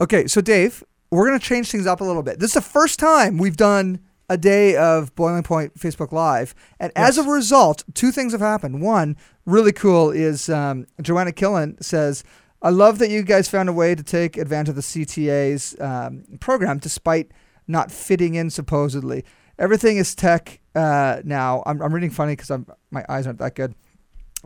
Okay, 0.00 0.26
so 0.26 0.40
Dave, 0.40 0.84
we're 1.10 1.26
gonna 1.26 1.40
change 1.40 1.70
things 1.70 1.86
up 1.86 2.00
a 2.00 2.04
little 2.04 2.22
bit. 2.22 2.38
This 2.38 2.50
is 2.50 2.54
the 2.54 2.60
first 2.60 2.98
time 2.98 3.36
we've 3.36 3.56
done 3.56 4.00
a 4.28 4.36
day 4.36 4.76
of 4.76 5.14
Boiling 5.14 5.42
Point 5.42 5.74
Facebook 5.74 6.12
Live, 6.12 6.54
and 6.78 6.92
as 6.94 7.18
a 7.18 7.24
result, 7.24 7.84
two 7.94 8.12
things 8.12 8.32
have 8.32 8.40
happened. 8.40 8.80
One, 8.80 9.16
really 9.44 9.72
cool, 9.72 10.10
is 10.10 10.48
um, 10.48 10.86
Joanna 11.00 11.32
Killen 11.32 11.82
says. 11.82 12.24
I 12.64 12.70
love 12.70 13.00
that 13.00 13.10
you 13.10 13.24
guys 13.24 13.48
found 13.48 13.68
a 13.68 13.72
way 13.72 13.96
to 13.96 14.04
take 14.04 14.36
advantage 14.36 14.68
of 14.68 14.76
the 14.76 14.82
CTA's 14.82 15.74
um, 15.80 16.22
program 16.38 16.78
despite 16.78 17.32
not 17.66 17.90
fitting 17.90 18.36
in 18.36 18.50
supposedly. 18.50 19.24
Everything 19.58 19.96
is 19.96 20.14
tech 20.14 20.60
uh, 20.76 21.22
now. 21.24 21.64
I'm, 21.66 21.82
I'm 21.82 21.92
reading 21.92 22.10
funny 22.10 22.36
because 22.36 22.52
my 22.92 23.04
eyes 23.08 23.26
aren't 23.26 23.40
that 23.40 23.56
good. 23.56 23.74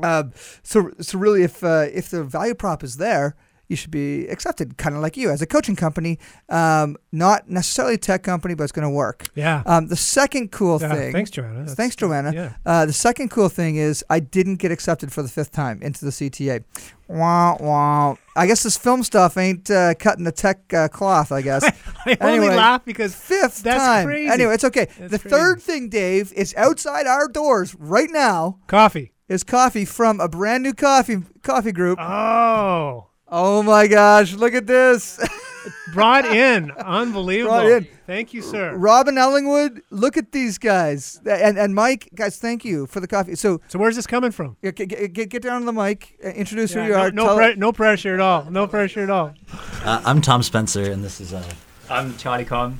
Uh, 0.02 0.24
so 0.62 0.90
so 1.00 1.18
really, 1.18 1.42
if 1.42 1.62
uh, 1.64 1.86
if 1.92 2.10
the 2.10 2.22
value 2.24 2.54
prop 2.54 2.82
is 2.84 2.96
there, 2.98 3.34
you 3.68 3.74
should 3.76 3.90
be 3.90 4.26
accepted. 4.28 4.76
Kind 4.76 4.94
of 4.94 5.02
like 5.02 5.16
you 5.16 5.30
as 5.30 5.42
a 5.42 5.46
coaching 5.46 5.74
company, 5.74 6.18
um, 6.48 6.96
not 7.12 7.48
necessarily 7.50 7.94
a 7.94 7.98
tech 7.98 8.22
company, 8.22 8.54
but 8.54 8.62
it's 8.62 8.72
going 8.72 8.86
to 8.86 8.94
work. 8.94 9.26
Yeah. 9.34 9.62
Um, 9.66 9.88
the 9.88 9.96
second 9.96 10.52
cool 10.52 10.78
Yeah, 10.80 10.94
thing. 10.94 11.12
Thanks, 11.12 11.30
Joanna. 11.30 11.58
That's- 11.60 11.74
Thanks, 11.74 11.96
Joanna. 11.96 12.32
Yeah. 12.32 12.52
Uh, 12.64 12.86
the 12.86 12.92
second 12.92 13.30
cool 13.30 13.48
thing 13.48 13.74
is 13.76 14.04
I 14.08 14.20
didn't 14.20 14.56
get 14.56 14.70
accepted 14.70 15.12
for 15.12 15.22
the 15.22 15.28
fifth 15.28 15.50
time 15.50 15.82
into 15.82 16.04
the 16.04 16.12
CTA. 16.12 16.62
Wah, 17.08 17.56
wah. 17.58 18.14
I 18.36 18.46
guess 18.46 18.62
this 18.62 18.76
film 18.76 19.02
stuff 19.02 19.36
ain't 19.36 19.68
uh, 19.70 19.94
cutting 19.94 20.24
the 20.24 20.32
tech 20.32 20.72
uh, 20.74 20.86
cloth. 20.88 21.32
I 21.32 21.40
guess 21.42 21.64
I 22.06 22.16
only 22.20 22.38
Anyway, 22.38 22.56
laugh 22.56 22.84
because 22.84 23.14
fifth 23.16 23.62
That's 23.64 23.82
time. 23.82 24.06
crazy. 24.06 24.30
Anyway, 24.30 24.54
it's 24.54 24.64
okay. 24.64 24.86
That's 24.98 25.10
the 25.12 25.18
crazy. 25.18 25.28
third 25.36 25.62
thing, 25.62 25.88
Dave, 25.88 26.32
is 26.34 26.54
outside 26.56 27.06
our 27.08 27.26
doors 27.28 27.74
right 27.76 28.10
now. 28.10 28.58
coffee. 28.68 29.10
Is 29.28 29.42
coffee 29.42 29.84
from 29.84 30.20
a 30.20 30.28
brand 30.28 30.62
new 30.62 30.72
coffee 30.72 31.18
coffee 31.42 31.72
group. 31.72 31.98
Oh, 32.00 33.08
Oh 33.28 33.60
my 33.64 33.88
gosh, 33.88 34.34
look 34.34 34.54
at 34.54 34.68
this. 34.68 35.18
brought 35.92 36.24
in. 36.26 36.70
Unbelievable. 36.78 37.56
Brought 37.56 37.66
in. 37.66 37.88
Thank 38.06 38.32
you, 38.32 38.40
sir. 38.40 38.76
Robin 38.76 39.16
Ellingwood, 39.16 39.80
look 39.90 40.16
at 40.16 40.30
these 40.30 40.58
guys. 40.58 41.20
And 41.28 41.58
and 41.58 41.74
Mike, 41.74 42.08
guys, 42.14 42.38
thank 42.38 42.64
you 42.64 42.86
for 42.86 43.00
the 43.00 43.08
coffee. 43.08 43.34
So 43.34 43.60
So 43.66 43.80
where's 43.80 43.96
this 43.96 44.06
coming 44.06 44.30
from? 44.30 44.56
get, 44.62 44.76
get, 44.76 45.12
get- 45.12 45.28
get 45.28 45.42
down 45.42 45.56
on 45.56 45.64
the 45.64 45.72
mic, 45.72 46.16
uh, 46.24 46.28
introduce 46.28 46.72
Yeah, 46.72 46.82
who 46.82 46.86
you 46.86 46.92
no, 46.94 47.00
are. 47.00 47.10
no, 47.10 47.36
pre- 47.36 47.54
no 47.56 47.72
pressure 47.72 48.14
at 48.14 48.20
all. 48.20 48.44
No 48.48 48.68
pressure 48.68 49.00
at 49.00 49.10
all. 49.10 49.34
Uh, 49.84 50.02
I'm 50.04 50.20
Tom 50.20 50.44
Spencer, 50.44 50.84
and 50.84 51.02
this 51.02 51.20
is 51.20 51.32
uh, 51.34 51.42
I'm 51.90 52.16
Charlie 52.16 52.44
Kong. 52.44 52.78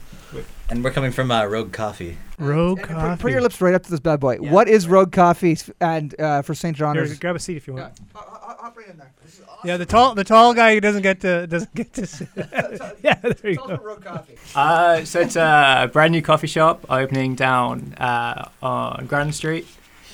and 0.71 0.85
we're 0.85 0.93
coming 0.93 1.11
from 1.11 1.33
uh, 1.33 1.45
Rogue 1.45 1.73
Coffee. 1.73 2.19
Rogue 2.39 2.79
and 2.81 2.89
coffee. 2.89 3.11
Put, 3.11 3.21
put 3.21 3.33
your 3.33 3.41
lips 3.41 3.61
right 3.61 3.75
up 3.75 3.83
to 3.85 3.91
this 3.91 4.01
bad 4.01 4.21
boy. 4.21 4.39
Yeah. 4.41 4.53
What 4.53 4.69
is 4.69 4.87
Rogue 4.89 5.13
Coffee 5.13 5.57
and 5.81 6.19
uh, 6.21 6.43
for 6.43 6.55
St. 6.55 6.77
John's? 6.77 7.09
Here, 7.11 7.19
grab 7.21 7.37
a 7.37 7.39
seat 7.39 7.57
if 7.57 7.67
you 7.67 7.77
Yeah. 7.77 7.83
want. 7.83 8.01
Hop 8.15 8.77
right 8.77 8.89
in 8.89 8.97
there. 8.99 9.13
This 9.25 9.35
is 9.35 9.43
awesome. 9.49 9.69
Yeah, 9.69 9.77
the 9.77 9.87
tall, 9.87 10.15
the 10.15 10.25
tall 10.25 10.53
guy 10.55 10.75
who 10.75 10.81
doesn't 10.81 11.03
get 11.03 11.21
to 11.21 11.47
doesn't 11.47 11.75
get 11.75 11.93
to. 11.95 12.07
sit. 12.07 12.29
yeah, 13.03 13.15
there 13.15 13.35
you 13.51 13.57
Tell 13.57 13.69
go. 13.69 13.77
Rogue 13.77 14.03
Coffee. 14.05 14.37
Uh, 14.55 15.05
so 15.05 15.21
it's 15.21 15.37
a 15.37 15.89
brand 15.93 16.13
new 16.13 16.23
coffee 16.23 16.47
shop 16.47 16.85
opening 16.91 17.35
down 17.35 17.95
uh, 17.99 18.49
on 18.63 19.07
Grand 19.07 19.35
Street. 19.35 19.67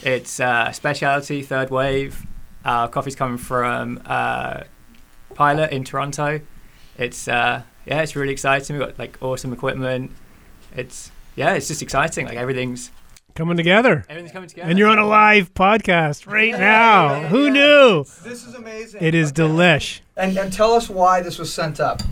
It's 0.03 0.41
uh, 0.41 0.73
specialty 0.73 1.43
third 1.43 1.71
wave. 1.71 2.27
Uh, 2.65 2.89
coffee's 2.89 3.15
coming 3.17 3.39
from 3.39 4.03
uh, 4.07 4.65
Pilot 5.35 5.71
in 5.73 5.85
Toronto. 5.85 6.41
It's 6.99 7.27
uh, 7.29 7.63
yeah, 7.87 8.03
it's 8.03 8.15
really 8.17 8.33
exciting. 8.33 8.77
We've 8.77 8.87
got 8.87 8.99
like 8.99 9.17
awesome 9.23 9.53
equipment. 9.53 10.11
It's 10.75 11.12
yeah, 11.37 11.55
it's 11.55 11.69
just 11.69 11.83
exciting. 11.83 12.27
Like 12.27 12.37
everything's 12.37 12.91
Coming 13.35 13.57
together. 13.57 14.05
everything's 14.11 14.33
coming 14.33 14.49
together. 14.49 14.69
And 14.69 14.79
you're 14.79 14.91
on 14.91 14.99
a 14.99 15.07
live 15.07 15.55
podcast 15.55 16.27
right 16.27 16.53
now. 16.53 17.23
Who 17.29 17.51
knew? 17.51 18.05
This 18.23 18.47
is 18.47 18.55
amazing. 18.55 19.03
It 19.03 19.15
is 19.15 19.33
delish. 19.33 20.01
And, 20.19 20.37
and 20.37 20.53
tell 20.53 20.73
us 20.75 20.91
why 20.91 21.23
this 21.23 21.39
was 21.39 21.53
sent 21.53 21.81
up. 21.81 22.03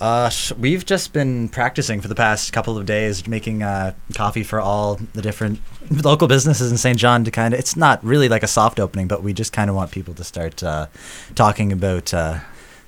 Uh, 0.00 0.30
we've 0.58 0.86
just 0.86 1.12
been 1.12 1.50
practicing 1.50 2.00
for 2.00 2.08
the 2.08 2.14
past 2.14 2.54
couple 2.54 2.78
of 2.78 2.86
days, 2.86 3.26
making 3.26 3.62
uh, 3.62 3.92
coffee 4.14 4.42
for 4.42 4.60
all 4.60 4.94
the 5.12 5.20
different 5.20 5.60
local 6.04 6.26
businesses 6.26 6.70
in 6.70 6.78
St. 6.78 6.98
John. 6.98 7.22
To 7.24 7.30
kind 7.30 7.52
of, 7.52 7.60
it's 7.60 7.76
not 7.76 8.02
really 8.02 8.30
like 8.30 8.42
a 8.42 8.48
soft 8.48 8.80
opening, 8.80 9.08
but 9.08 9.22
we 9.22 9.34
just 9.34 9.52
kind 9.52 9.68
of 9.68 9.76
want 9.76 9.90
people 9.90 10.14
to 10.14 10.24
start 10.24 10.62
uh, 10.62 10.86
talking 11.34 11.70
about 11.70 12.14
uh, 12.14 12.38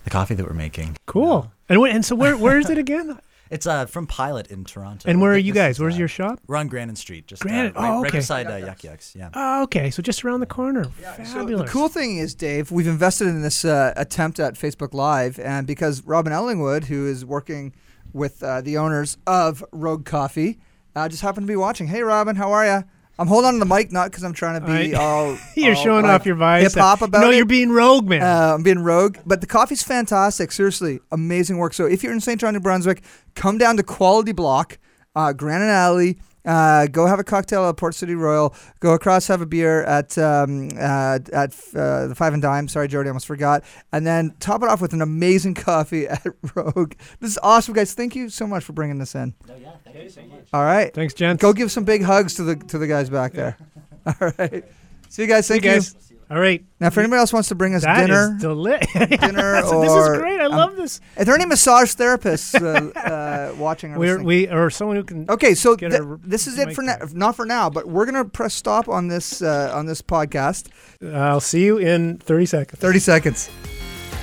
the 0.04 0.10
coffee 0.10 0.34
that 0.34 0.46
we're 0.46 0.54
making. 0.54 0.96
Cool. 1.04 1.52
And 1.68 1.78
and 1.86 2.04
so 2.04 2.16
where 2.16 2.36
where 2.36 2.58
is 2.58 2.70
it 2.70 2.78
again? 2.78 3.18
It's 3.50 3.66
uh, 3.66 3.86
from 3.86 4.06
Pilot 4.06 4.48
in 4.48 4.64
Toronto. 4.64 5.08
And 5.08 5.20
where 5.20 5.32
are 5.32 5.38
you 5.38 5.52
guys? 5.52 5.78
Where's 5.78 5.94
uh, 5.94 5.98
your 5.98 6.08
shop? 6.08 6.40
We're 6.46 6.56
on 6.56 6.68
Grannan 6.68 6.96
Street, 6.96 7.26
just 7.26 7.42
Grannan- 7.42 7.76
Uh, 7.76 7.80
right, 7.80 7.90
oh, 7.90 8.02
right 8.02 8.08
okay. 8.08 8.18
beside 8.18 8.46
uh, 8.48 8.56
Yuk 8.56 8.82
Yuk's. 8.84 9.14
Yeah. 9.16 9.30
Oh, 9.34 9.62
okay. 9.64 9.90
So 9.90 10.02
just 10.02 10.24
around 10.24 10.40
the 10.40 10.46
corner. 10.46 10.84
So 10.84 10.90
Fabulous. 11.24 11.62
the 11.62 11.72
cool 11.72 11.88
thing 11.88 12.18
is, 12.18 12.34
Dave, 12.34 12.70
we've 12.72 12.86
invested 12.86 13.28
in 13.28 13.42
this 13.42 13.64
uh, 13.64 13.92
attempt 13.96 14.40
at 14.40 14.54
Facebook 14.54 14.94
Live, 14.94 15.38
and 15.38 15.66
because 15.66 16.02
Robin 16.04 16.32
Ellingwood, 16.32 16.84
who 16.84 17.06
is 17.06 17.24
working 17.24 17.72
with 18.12 18.42
uh, 18.42 18.60
the 18.62 18.76
owners 18.78 19.16
of 19.26 19.64
Rogue 19.72 20.04
Coffee, 20.04 20.58
uh, 20.96 21.08
just 21.08 21.22
happened 21.22 21.46
to 21.46 21.50
be 21.50 21.56
watching. 21.56 21.86
Hey, 21.88 22.02
Robin, 22.02 22.36
how 22.36 22.50
are 22.52 22.66
you? 22.66 22.84
I'm 23.18 23.26
holding 23.28 23.48
on 23.48 23.52
to 23.54 23.58
the 23.60 23.64
mic, 23.64 23.92
not 23.92 24.10
because 24.10 24.24
I'm 24.24 24.34
trying 24.34 24.60
to 24.60 24.66
be 24.66 24.94
all. 24.94 25.38
You're 25.54 25.74
all, 25.74 25.82
showing 25.82 26.02
like, 26.04 26.20
off 26.20 26.26
your 26.26 26.34
vice. 26.34 26.74
hip 26.74 26.80
hop 26.82 27.00
about 27.02 27.20
No, 27.22 27.30
it. 27.30 27.36
you're 27.36 27.46
being 27.46 27.70
rogue, 27.70 28.06
man. 28.06 28.22
Uh, 28.22 28.54
I'm 28.54 28.62
being 28.62 28.80
rogue, 28.80 29.16
but 29.24 29.40
the 29.40 29.46
coffee's 29.46 29.82
fantastic. 29.82 30.52
Seriously, 30.52 31.00
amazing 31.10 31.56
work. 31.56 31.72
So 31.72 31.86
if 31.86 32.02
you're 32.02 32.12
in 32.12 32.20
St. 32.20 32.38
John, 32.40 32.52
New 32.52 32.60
Brunswick, 32.60 33.02
come 33.34 33.56
down 33.56 33.76
to 33.78 33.82
Quality 33.82 34.32
Block, 34.32 34.78
uh, 35.14 35.32
Granite 35.32 35.70
Alley. 35.72 36.18
Uh, 36.46 36.86
go 36.86 37.06
have 37.06 37.18
a 37.18 37.24
cocktail 37.24 37.68
at 37.68 37.76
Port 37.76 37.94
City 37.94 38.14
Royal. 38.14 38.54
Go 38.80 38.92
across, 38.94 39.26
have 39.26 39.40
a 39.40 39.46
beer 39.46 39.82
at 39.82 40.16
um, 40.16 40.68
uh, 40.78 41.18
at 41.32 41.52
uh, 41.74 42.06
the 42.06 42.14
Five 42.16 42.32
and 42.34 42.40
Dime. 42.42 42.68
Sorry, 42.68 42.86
Jody, 42.88 43.08
I 43.08 43.10
almost 43.10 43.26
forgot. 43.26 43.64
And 43.92 44.06
then 44.06 44.32
top 44.38 44.62
it 44.62 44.68
off 44.68 44.80
with 44.80 44.92
an 44.92 45.02
amazing 45.02 45.54
coffee 45.66 46.06
at 46.06 46.24
Rogue. 46.54 46.94
This 47.20 47.32
is 47.32 47.38
awesome, 47.42 47.74
guys. 47.74 47.94
Thank 47.94 48.14
you 48.14 48.28
so 48.28 48.46
much 48.46 48.62
for 48.64 48.72
bringing 48.72 48.98
this 48.98 49.14
in. 49.14 49.34
No, 49.48 49.56
yeah, 49.56 49.70
thank, 49.84 49.96
you 49.96 50.08
so 50.08 50.22
much. 50.22 50.46
All 50.52 50.64
right, 50.64 50.94
Thanks, 50.94 51.14
gents. 51.14 51.42
go 51.42 51.52
give 51.52 51.72
some 51.72 51.84
big 51.84 52.02
hugs 52.02 52.34
to 52.34 52.44
the 52.44 52.56
to 52.56 52.78
the 52.78 52.86
guys 52.86 53.10
back 53.10 53.32
there. 53.32 53.56
All 54.06 54.32
right, 54.38 54.64
see 55.08 55.22
you 55.22 55.28
guys. 55.28 55.46
See 55.46 55.54
you 55.54 55.60
Thank 55.60 55.64
you. 55.64 55.80
guys. 55.80 56.05
All 56.28 56.40
right. 56.40 56.64
Now, 56.80 56.88
if 56.88 56.98
anybody 56.98 57.20
else 57.20 57.32
wants 57.32 57.48
to 57.50 57.54
bring 57.54 57.74
us 57.74 57.84
That 57.84 58.00
is 58.00 58.06
dinner, 58.08 58.36
deli- 58.40 58.78
dinner 59.16 59.62
So 59.62 59.80
this 59.80 59.92
is 59.92 60.18
great. 60.18 60.40
I 60.40 60.46
um, 60.46 60.52
love 60.52 60.76
this. 60.76 61.00
Are 61.16 61.24
there 61.24 61.36
any 61.36 61.46
massage 61.46 61.94
therapists 61.94 62.60
uh, 62.60 62.98
uh, 62.98 63.54
watching? 63.56 63.94
Or 63.94 63.98
We're, 63.98 64.22
we 64.22 64.48
or 64.48 64.68
someone 64.70 64.96
who 64.96 65.04
can. 65.04 65.30
okay, 65.30 65.54
so 65.54 65.76
get 65.76 65.90
th- 65.90 66.00
our 66.02 66.18
this 66.24 66.48
is 66.48 66.58
it 66.58 66.74
for 66.74 66.82
now. 66.82 66.98
back. 66.98 67.14
Not 67.14 67.36
for 67.36 67.46
now, 67.46 67.70
but 67.70 67.86
we're 67.86 68.06
gonna 68.06 68.24
press 68.24 68.54
stop 68.54 68.88
on 68.88 69.06
this 69.06 69.40
uh, 69.40 69.70
on 69.72 69.86
this 69.86 70.02
podcast. 70.02 70.66
I'll 71.14 71.40
see 71.40 71.64
you 71.64 71.78
in 71.78 72.18
30 72.18 72.46
seconds. 72.46 72.80
Thirty 72.80 72.98
seconds. 72.98 73.48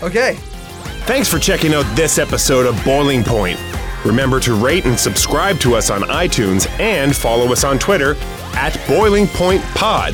Okay. 0.02 0.36
Thanks 1.06 1.30
for 1.30 1.39
checking 1.39 1.74
out 1.74 1.84
this 1.96 2.18
episode 2.18 2.66
of 2.66 2.82
Boiling 2.84 3.24
Point. 3.24 3.60
Remember 4.06 4.39
to 4.42 4.54
rate 4.56 4.86
and 4.86 5.00
subscribe 5.00 5.60
to 5.60 5.76
us 5.76 5.89
on 5.89 6.02
iTunes 6.02 6.68
and 6.80 7.16
follow 7.16 7.52
us 7.54 7.63
on 7.63 7.80
Twitter 7.80 8.16
at 8.56 8.78
Boiling 8.88 9.28
Point 9.28 9.62
Pod. 9.76 10.13